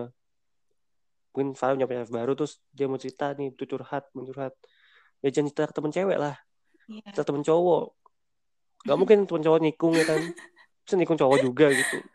[1.32, 4.54] mungkin Farah punya pacar baru terus dia mau cerita nih tuh curhat curhat.
[5.24, 6.36] Ya jangan cerita ke teman cewek lah.
[6.92, 7.08] Iya.
[7.16, 7.86] cerita temen cowok.
[8.84, 10.22] Gak mungkin temen cowok nikung ya kan.
[10.84, 12.00] Terus nikung cowok juga gitu.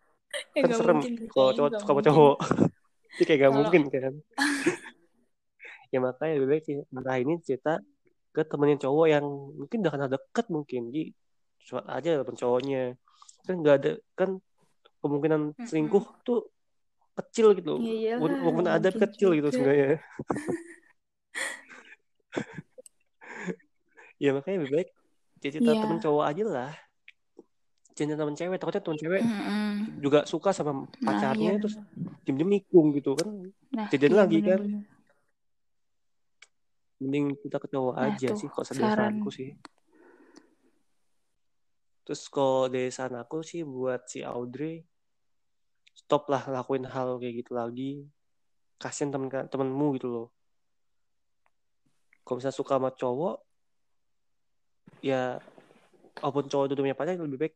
[0.53, 1.01] Ya kan serem
[1.33, 2.37] kalau cowok suka sama cowok.
[3.17, 4.15] Jadi kayak gak Kalau- mungkin kan.
[5.95, 6.77] Ya makanya lebih baik sih
[7.23, 7.79] ini cerita
[8.35, 9.25] ke temennya cowok yang
[9.57, 10.81] mungkin udah kenal deket mungkin.
[10.93, 11.03] Jadi
[11.89, 12.83] aja temen cowoknya.
[13.47, 14.31] Kan nggak ada kan
[15.01, 16.51] kemungkinan selingkuh tuh
[17.17, 19.55] kecil gitu Ya iyalah, Walaupun- ada kecil gitu juga.
[19.57, 19.89] sebenarnya
[24.17, 24.89] ya makanya lebih baik
[25.39, 25.81] cerita Iya.
[25.81, 26.73] temen cowok aja lah
[27.93, 30.01] jangan temen cewek takutnya temen cewek Mm-mm.
[30.01, 32.21] juga suka sama Nah, pacarnya iya terus bener.
[32.25, 33.29] diem-diem nikung gitu kan
[33.73, 34.85] Nah, kejadian iya lagi kan bener-bener.
[36.97, 38.89] mending kita ke cowok Nah, aja tuh, sih saran.
[38.89, 39.53] saranku sih
[42.03, 44.81] terus kalau dari saran aku sih buat si Audrey
[45.97, 48.05] stop lah lakuin hal kayak gitu lagi.
[48.77, 50.27] Kasian temen temenmu gitu loh.
[52.23, 53.37] Kalau misalnya suka sama cowok
[55.01, 55.39] ya
[56.19, 57.55] walaupun cowok itu punya pacar lebih baik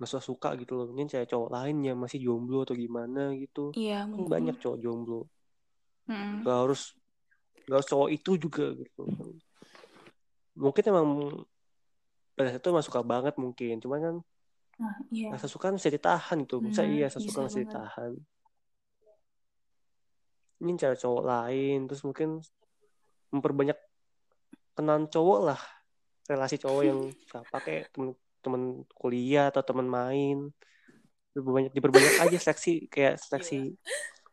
[0.00, 0.86] gak usah suka gitu loh.
[0.96, 3.68] Ini cewek cowok lain yang masih jomblo atau gimana gitu.
[3.76, 4.32] Iya, kan mungkin.
[4.32, 5.20] banyak cowok jomblo.
[6.08, 6.40] Mm-mm.
[6.40, 6.96] gak harus
[7.68, 9.02] gak harus cowok itu juga gitu.
[10.56, 11.06] Mungkin emang
[12.32, 13.76] pada saat itu emang suka banget mungkin.
[13.84, 14.14] Cuman kan
[14.80, 15.28] Nah, iya.
[15.36, 16.64] rasa suka kan bisa ditahan gitu.
[16.64, 18.12] Bisa Benar, iya rasa suka bisa ditahan?
[20.60, 22.40] Ini cewek cowok lain terus mungkin
[23.28, 23.76] memperbanyak
[24.72, 25.60] kenalan cowok lah.
[26.24, 28.62] Relasi cowok yang siapa kayak temen temen
[28.96, 30.48] kuliah atau temen main.
[31.36, 33.76] Diperbanyak diperbanyak aja seleksi kayak seleksi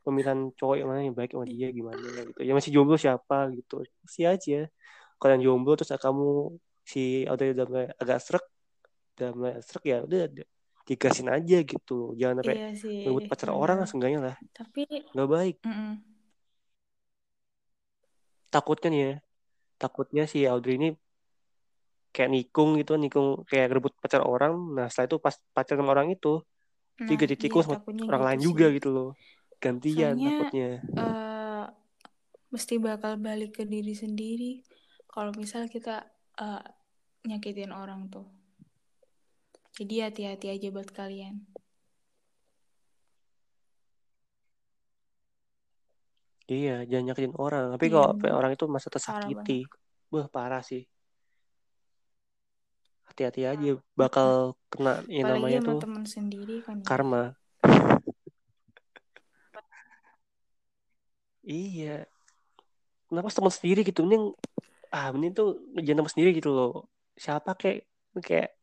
[0.07, 2.39] pemilihan cowok yang mana yang baik sama dia gimana gitu.
[2.39, 3.83] Yang masih jomblo siapa gitu.
[4.07, 4.71] Sih aja.
[5.19, 6.55] Kalau yang jomblo terus kamu
[6.88, 8.47] si udah mulai agak serak
[9.17, 10.19] udah mulai serak ya udah
[10.88, 13.62] digasin aja gitu jangan sampai Iya sih, ngebut pacar benar.
[13.63, 15.92] orang seenggaknya lah Tapi, nggak baik mm-mm.
[18.54, 19.13] takutnya nih ya
[19.81, 20.87] takutnya si Audrey ini
[22.13, 26.10] kayak nikung gitu nikung kayak rebut pacar orang nah setelah itu pas pacar sama orang
[26.15, 26.27] itu
[26.98, 27.77] Nah, juga ditikung iya, sama
[28.10, 28.48] orang gitu lain sih.
[28.48, 29.08] juga gitu loh
[29.63, 30.67] gantian Soalnya, takutnya
[31.02, 31.63] eh,
[32.54, 34.52] mesti bakal balik ke diri sendiri.
[35.13, 35.96] Kalau misal kita
[36.44, 36.63] eh,
[37.27, 38.25] nyakitin orang tuh.
[39.78, 41.46] Jadi hati-hati aja buat kalian.
[46.50, 47.65] iya jangan nyakitin orang.
[47.78, 49.69] Tapi Iya, kalau orang itu masa tersakiti
[50.10, 50.82] wah parah sih.
[53.06, 56.86] Hati-hati aja bakal kena yang Apalagi namanya tuh teman sendiri kan ya.
[56.88, 57.23] karma.
[61.48, 62.04] Iya.
[63.08, 64.04] Kenapa teman sendiri gitu?
[64.04, 64.19] Ini
[64.92, 66.92] ah ini tuh jangan teman sendiri gitu loh.
[67.15, 67.88] Siapa kayak
[68.19, 68.56] kayak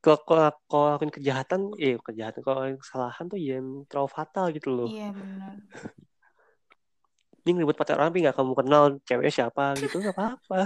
[0.00, 2.40] kalau kalau lakuin kejahatan eh kejahatan.
[2.40, 4.88] Kalau kesalahan tuh ya terlalu fatal gitu loh.
[4.88, 5.54] Iya benar.
[7.44, 10.58] Ini ngeribut pacar orang tapi nggak kamu kenal ceweknya siapa gitu nggak apa-apa.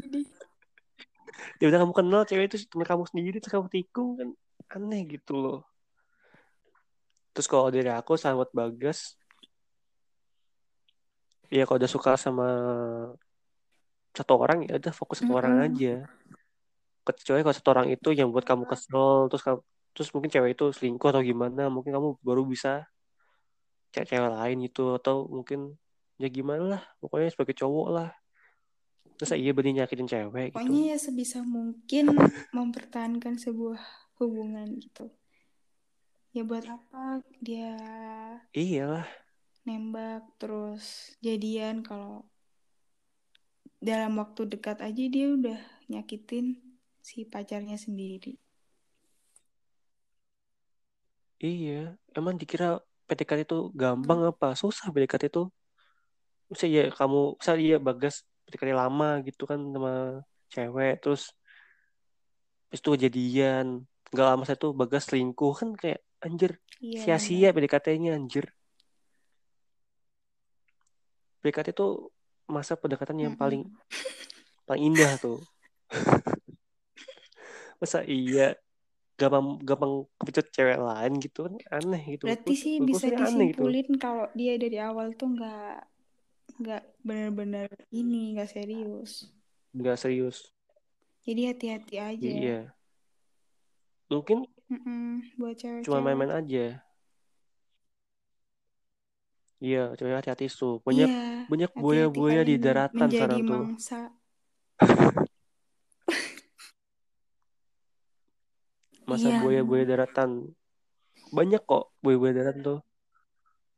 [0.00, 0.20] Jadi
[1.60, 4.28] ya udah kamu kenal cewek itu teman kamu sendiri terus kamu tikung kan
[4.76, 5.60] aneh gitu loh.
[7.32, 9.16] Terus kalau dari aku sahabat bagas.
[11.52, 12.48] Ya kalau udah suka sama
[14.16, 15.66] satu orang ya udah fokus satu orang Mm-mm.
[15.68, 15.94] aja
[17.14, 19.58] kecuali kalau satu orang itu yang buat kamu kesel terus kamu
[19.96, 22.84] terus mungkin cewek itu selingkuh atau gimana mungkin kamu baru bisa
[23.96, 25.72] cewek cewek lain gitu atau mungkin
[26.20, 28.10] ya gimana lah pokoknya sebagai cowok lah.
[29.16, 30.60] Terus iya berani nyakitin cewek gitu?
[30.60, 32.12] Pokoknya ya sebisa mungkin
[32.56, 33.80] mempertahankan sebuah
[34.20, 35.08] hubungan gitu.
[36.36, 37.72] Ya buat apa dia
[38.52, 39.08] iyalah
[39.64, 42.28] nembak terus jadian kalau
[43.80, 46.65] dalam waktu dekat aja dia udah nyakitin
[47.06, 48.32] si pacarnya sendiri.
[51.46, 54.46] Iya emang dikira PDKT itu gampang apa?
[54.60, 55.42] Susah PDKT itu.
[56.50, 58.14] Misalnya ya kamu misalnya iya bagas
[58.46, 59.92] PDKT lama gitu kan sama
[60.52, 61.22] cewek terus
[62.66, 63.66] habis itu kejadian
[64.12, 66.50] nggak lama saya tuh bagas selingkuh kan kayak anjir
[66.82, 67.54] iya sia-sia benar.
[67.54, 68.44] PDKT-nya anjir.
[71.42, 71.86] PDKT itu
[72.50, 73.40] masa pendekatan yang Mm-mm.
[73.42, 73.62] paling
[74.66, 75.38] paling indah tuh
[77.80, 78.56] masa iya?
[79.16, 82.28] Gampang gampang kepecut cewek lain gitu kan aneh gitu.
[82.28, 83.64] Berarti sih bisa sih aneh gitu.
[83.64, 85.76] disimpulin kalau dia dari awal tuh nggak
[86.60, 89.32] nggak benar-benar ini nggak serius.
[89.72, 90.52] Nggak serius.
[91.24, 92.28] Jadi hati-hati aja.
[92.28, 92.60] Iya.
[94.12, 96.66] Mungkin Mm-mm, buat cuma cewek-cewek main-main aja.
[99.56, 103.62] Iya cewek hati-hati tuh banyak iya banyak buaya-buaya di daratan sekarang tuh
[109.06, 109.38] masa Iya.
[109.40, 110.30] buaya-buaya daratan.
[111.30, 112.78] Banyak kok buaya-buaya daratan tuh.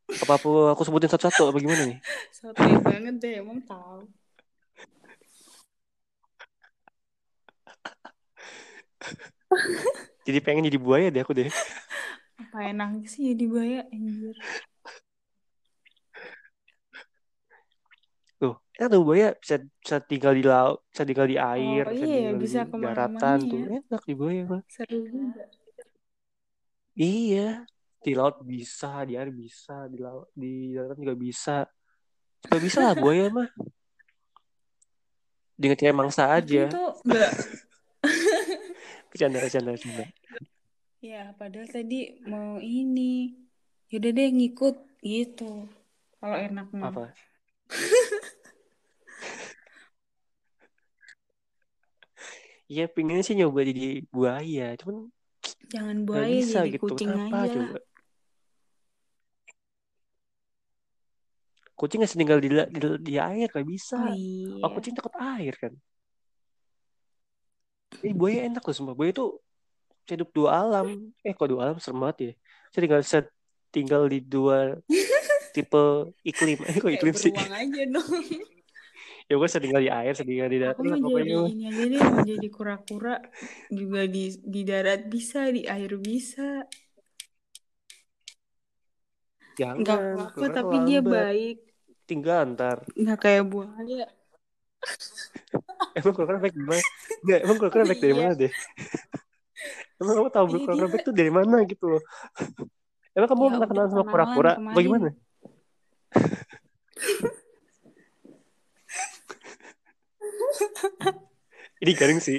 [0.09, 1.97] Apa aku aku sebutin satu-satu apa gimana nih?
[2.37, 4.09] Sotoy banget deh emang tahu.
[10.27, 11.49] Jadi pengen jadi buaya deh aku deh.
[12.39, 14.35] Apa enak sih jadi buaya anjir
[18.39, 18.55] tuh.
[18.79, 22.15] Enak tuh buaya bisa bisa tinggal di laut bisa tinggal di air Oh, bisa iya,
[22.15, 23.51] tinggal bisa di daratan ya.
[23.51, 25.43] tuh enak di buaya mah seru juga.
[26.95, 27.49] Iya.
[27.99, 31.57] Di laut bisa di air bisa di laut di daratan juga bisa.
[32.39, 33.49] Supaya bisa lah buaya mah.
[35.59, 36.71] Dengan cewek mangsa aja.
[36.71, 37.31] itu enggak
[39.11, 40.05] bercanda bercanda bercanda.
[41.03, 43.35] Ya padahal tadi mau ini.
[43.91, 44.75] Yaudah deh ngikut.
[45.03, 45.67] Gitu.
[46.19, 46.95] Kalau enak mah.
[46.95, 47.03] Apa
[52.69, 55.09] Iya pinginnya sih nyoba jadi buaya cuman
[55.73, 56.85] jangan buaya bisa jadi gitu.
[56.85, 57.53] kucing kenapa aja.
[57.57, 57.79] coba?
[61.73, 63.97] Kucing nggak tinggal di, di, di air nggak bisa.
[63.97, 65.73] Oh oh iya kucing takut air kan.
[68.05, 68.93] Ini buaya enak loh sumpah.
[68.93, 69.41] Buaya tuh
[70.05, 71.09] bisa hidup dua alam.
[71.25, 71.75] Eh kok dua alam?
[71.81, 72.31] Serem banget ya.
[72.69, 73.19] Saya tinggal bisa
[73.73, 74.77] tinggal di dua
[75.51, 75.83] tipe
[76.21, 76.57] iklim.
[76.63, 77.31] Eh kok iklim sih?
[77.33, 78.05] aja dong.
[79.29, 80.73] Ya gue tinggal di air tinggal di darat.
[80.73, 83.21] Aku mau jadi ini aja deh mau jadi kura-kura
[83.69, 86.65] juga di di darat bisa di air bisa.
[89.53, 91.13] Jangan nggak apa-apa kura-kura tapi dia lambat.
[91.13, 91.57] baik.
[92.09, 92.77] Tinggal ntar.
[92.97, 94.05] Nggak kayak buaya
[95.99, 96.81] emang kura-kura baik gimana
[97.21, 98.17] Nggak, emang kura-kura baik dari Iya.
[98.17, 98.51] mana deh?
[99.99, 102.01] Emang kamu tahu Iya, kura-kura dia- baik tuh dari mana gitu loh?
[103.13, 104.51] Emang kamu Ya pernah kenal sama kura-kura?
[104.73, 105.09] bagaimana
[111.89, 112.37] ini garing sih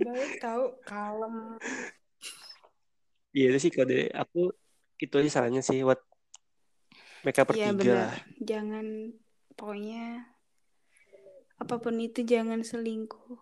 [0.00, 1.60] baik tahu kalem
[3.36, 4.48] iya itu sih kalau dari aku
[4.96, 6.00] itu aja sarannya sih buat
[7.20, 8.00] mereka Iya bertiga benar.
[8.00, 8.86] lah Jangan
[9.58, 10.04] pokoknya
[11.60, 13.36] apa pun itu jangan selingkuh.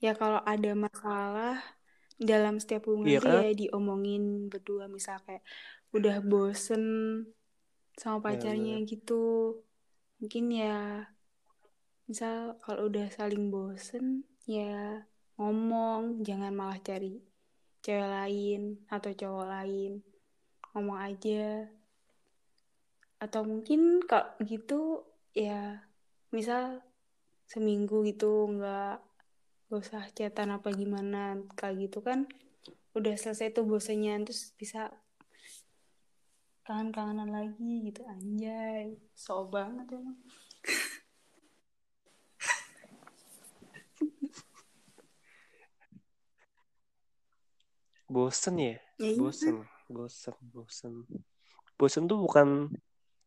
[0.00, 1.60] Ya kalau ada masalah
[2.16, 3.42] dalam setiap hubungan Iya kan?
[3.44, 5.44] ya diomongin berdua misal kayak
[5.92, 6.82] udah bosen
[8.00, 9.60] sama pacarnya gitu.
[10.18, 11.04] Mungkin ya
[12.10, 15.06] misal kalau udah saling bosen ya
[15.38, 17.22] ngomong jangan malah cari
[17.80, 19.92] cewek lain atau cowok lain.
[20.74, 21.70] Ngomong aja.
[23.22, 25.04] Atau mungkin kalau gitu
[25.36, 25.86] ya
[26.34, 26.82] misal
[27.46, 29.02] seminggu gitu nggak
[29.70, 32.26] gak usah chatan apa gimana kayak gitu kan
[32.94, 34.90] udah selesai tuh bosannya terus bisa
[36.66, 38.02] kangen-kangenan lagi gitu.
[38.06, 40.18] Anjay so banget emang
[48.10, 49.56] bosen ya Ya iya bosen
[49.88, 50.92] bosen bosen
[51.78, 52.74] bosen tuh bukan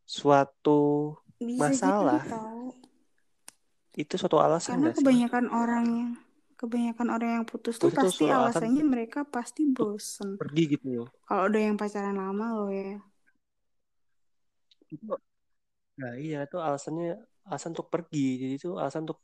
[0.04, 2.22] suatu Bisa Masalah.
[3.96, 6.10] itu suatu alasan Karena gak sih kebanyakan orang yang
[6.54, 10.36] kebanyakan orang yang putus tuh Putus tuh pasti alasan alasannya mereka pasti bosen.
[10.38, 13.00] pergi gitu loh Kalau udah yang pacaran lama loh ya.
[15.94, 19.18] nah iya itu alasannya alasan untuk pergi jadi itu alasan untuk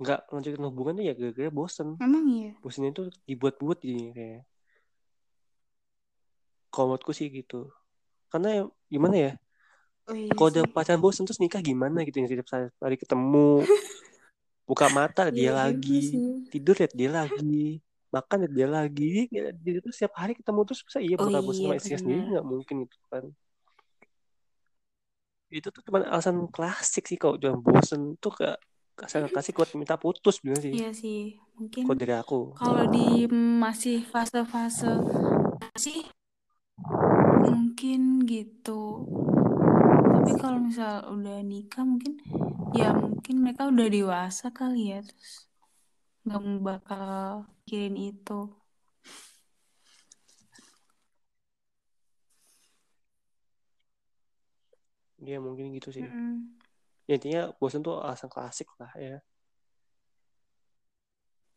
[0.00, 2.52] nggak lanjutin hubungan tuh ya gara-gara bosen Emang iya.
[2.60, 4.40] bosennya itu dibuat-buat jadi kayak
[6.74, 7.70] kalau menurutku sih gitu.
[8.26, 9.32] Karena ya, gimana ya?
[10.04, 12.50] Oh iya kalau udah pacaran bosen terus nikah gimana gitu yang setiap
[12.82, 13.64] hari ketemu
[14.68, 16.00] buka mata dia Iya lagi.
[16.12, 16.50] sih.
[16.52, 17.80] tidur lihat dia lagi.
[18.12, 19.12] Makan lihat dia lagi.
[19.32, 22.20] Jadi tuh setiap hari ketemu terus bisa iya Oh bakal bosan iya sama istrinya sendiri
[22.36, 23.24] nggak mungkin itu kan.
[25.54, 28.00] Itu tuh cuma alasan klasik sih kalau jangan bosen.
[28.20, 28.56] Tuh gak
[29.00, 30.74] alasan klasik buat minta putus bilang sih.
[30.74, 31.38] Iya sih.
[31.56, 32.38] Mungkin kalau dari aku.
[32.58, 34.90] kalau di masih fase-fase
[35.78, 36.02] sih
[37.54, 39.06] mungkin gitu.
[40.14, 42.18] Tapi kalau misal udah nikah mungkin
[42.74, 45.46] ya mungkin mereka udah dewasa kali ya terus
[46.26, 48.40] nggak bakal mikirin itu.
[55.24, 56.52] ya mungkin gitu sih Mm-mm.
[57.08, 59.18] ya, intinya bosen tuh alasan klasik lah ya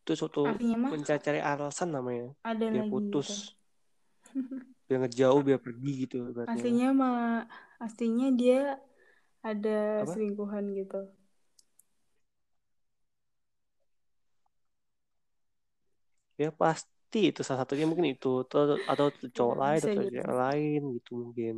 [0.08, 0.48] itu suatu
[0.88, 4.40] mencari alasan namanya ada biar lagi putus gitu.
[4.88, 7.18] biar ngejauh biar pergi gitu ibaratnya Aslinya mah
[7.84, 8.58] aslinya dia
[9.50, 10.12] ada Apa?
[10.12, 10.98] selingkuhan gitu.
[16.42, 18.60] ya pasti itu salah satunya mungkin itu atau,
[18.92, 21.54] atau cowok Ya, lain atau cewek lain gitu mungkin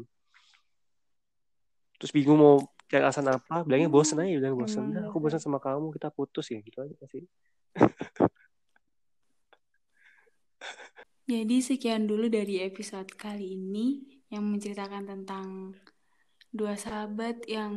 [1.99, 2.57] terus bingung mau
[2.91, 5.23] cari alasan apa bilangnya bosen aja bilang bosen dah aku dasar.
[5.23, 7.23] bosen sama kamu kita putus ya gitu aja sih
[11.29, 14.01] Jadi sekian dulu dari episode kali ini
[14.31, 15.75] yang menceritakan tentang
[16.51, 17.75] dua sahabat yang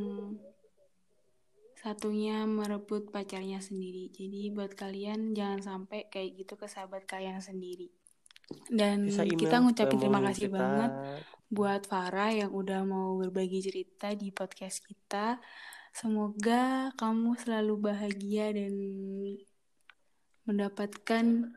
[1.83, 4.07] satunya merebut pacarnya sendiri.
[4.15, 7.91] Jadi buat kalian jangan sampai kayak gitu ke sahabat kalian sendiri.
[8.71, 10.59] Dan bisa kita ngucapin terima kasih cerita.
[10.59, 10.91] banget
[11.53, 15.37] buat Farah yang udah mau berbagi cerita di podcast kita.
[15.93, 18.73] Semoga kamu selalu bahagia dan
[20.49, 21.53] mendapatkan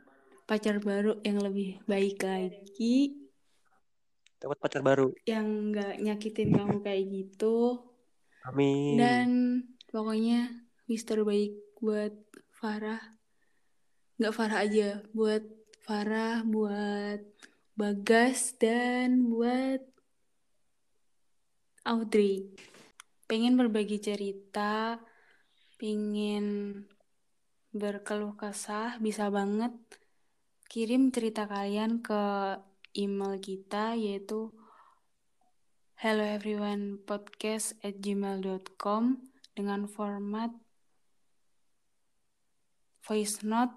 [0.47, 3.27] pacar baru yang lebih baik lagi,
[4.39, 7.83] dapat pacar baru yang nggak nyakitin kamu kayak gitu.
[8.47, 9.29] amin Dan
[9.91, 10.55] pokoknya
[10.87, 12.15] wish terbaik buat
[12.55, 13.03] Farah.
[14.23, 15.45] Nggak Farah aja, buat
[15.83, 17.21] Farah, buat
[17.77, 19.83] Bagas, dan buat
[21.85, 22.55] Audrey.
[23.29, 24.97] Pengen berbagi cerita,
[25.77, 26.81] pengen
[27.77, 29.75] berkeluh kesah, bisa banget
[30.77, 32.21] kirim cerita kalian ke
[32.93, 34.53] email kita yaitu
[35.97, 39.25] hello everyone podcast at gmail.com
[39.57, 40.53] dengan format
[43.09, 43.73] voice note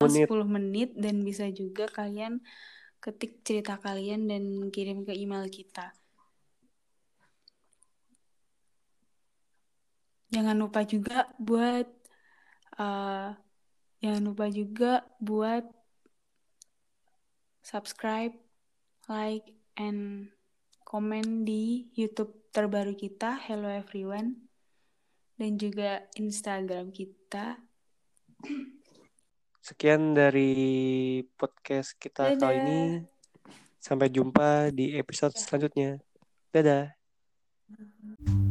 [0.00, 0.24] Menit.
[0.24, 2.40] 10 menit dan bisa juga kalian
[3.04, 5.92] ketik cerita kalian dan kirim ke email kita.
[10.32, 11.84] Jangan lupa juga buat
[12.80, 13.36] uh,
[14.00, 15.76] jangan lupa juga buat
[17.68, 18.32] subscribe,
[19.12, 19.44] like,
[19.76, 20.32] and
[20.88, 24.40] komen di YouTube terbaru kita, Hello Everyone,
[25.36, 27.60] dan juga Instagram kita.
[29.68, 32.56] sekian dari podcast kita kali Dadah.
[32.56, 33.04] ini
[33.76, 36.00] sampai jumpa di episode selanjutnya
[36.48, 38.47] dadah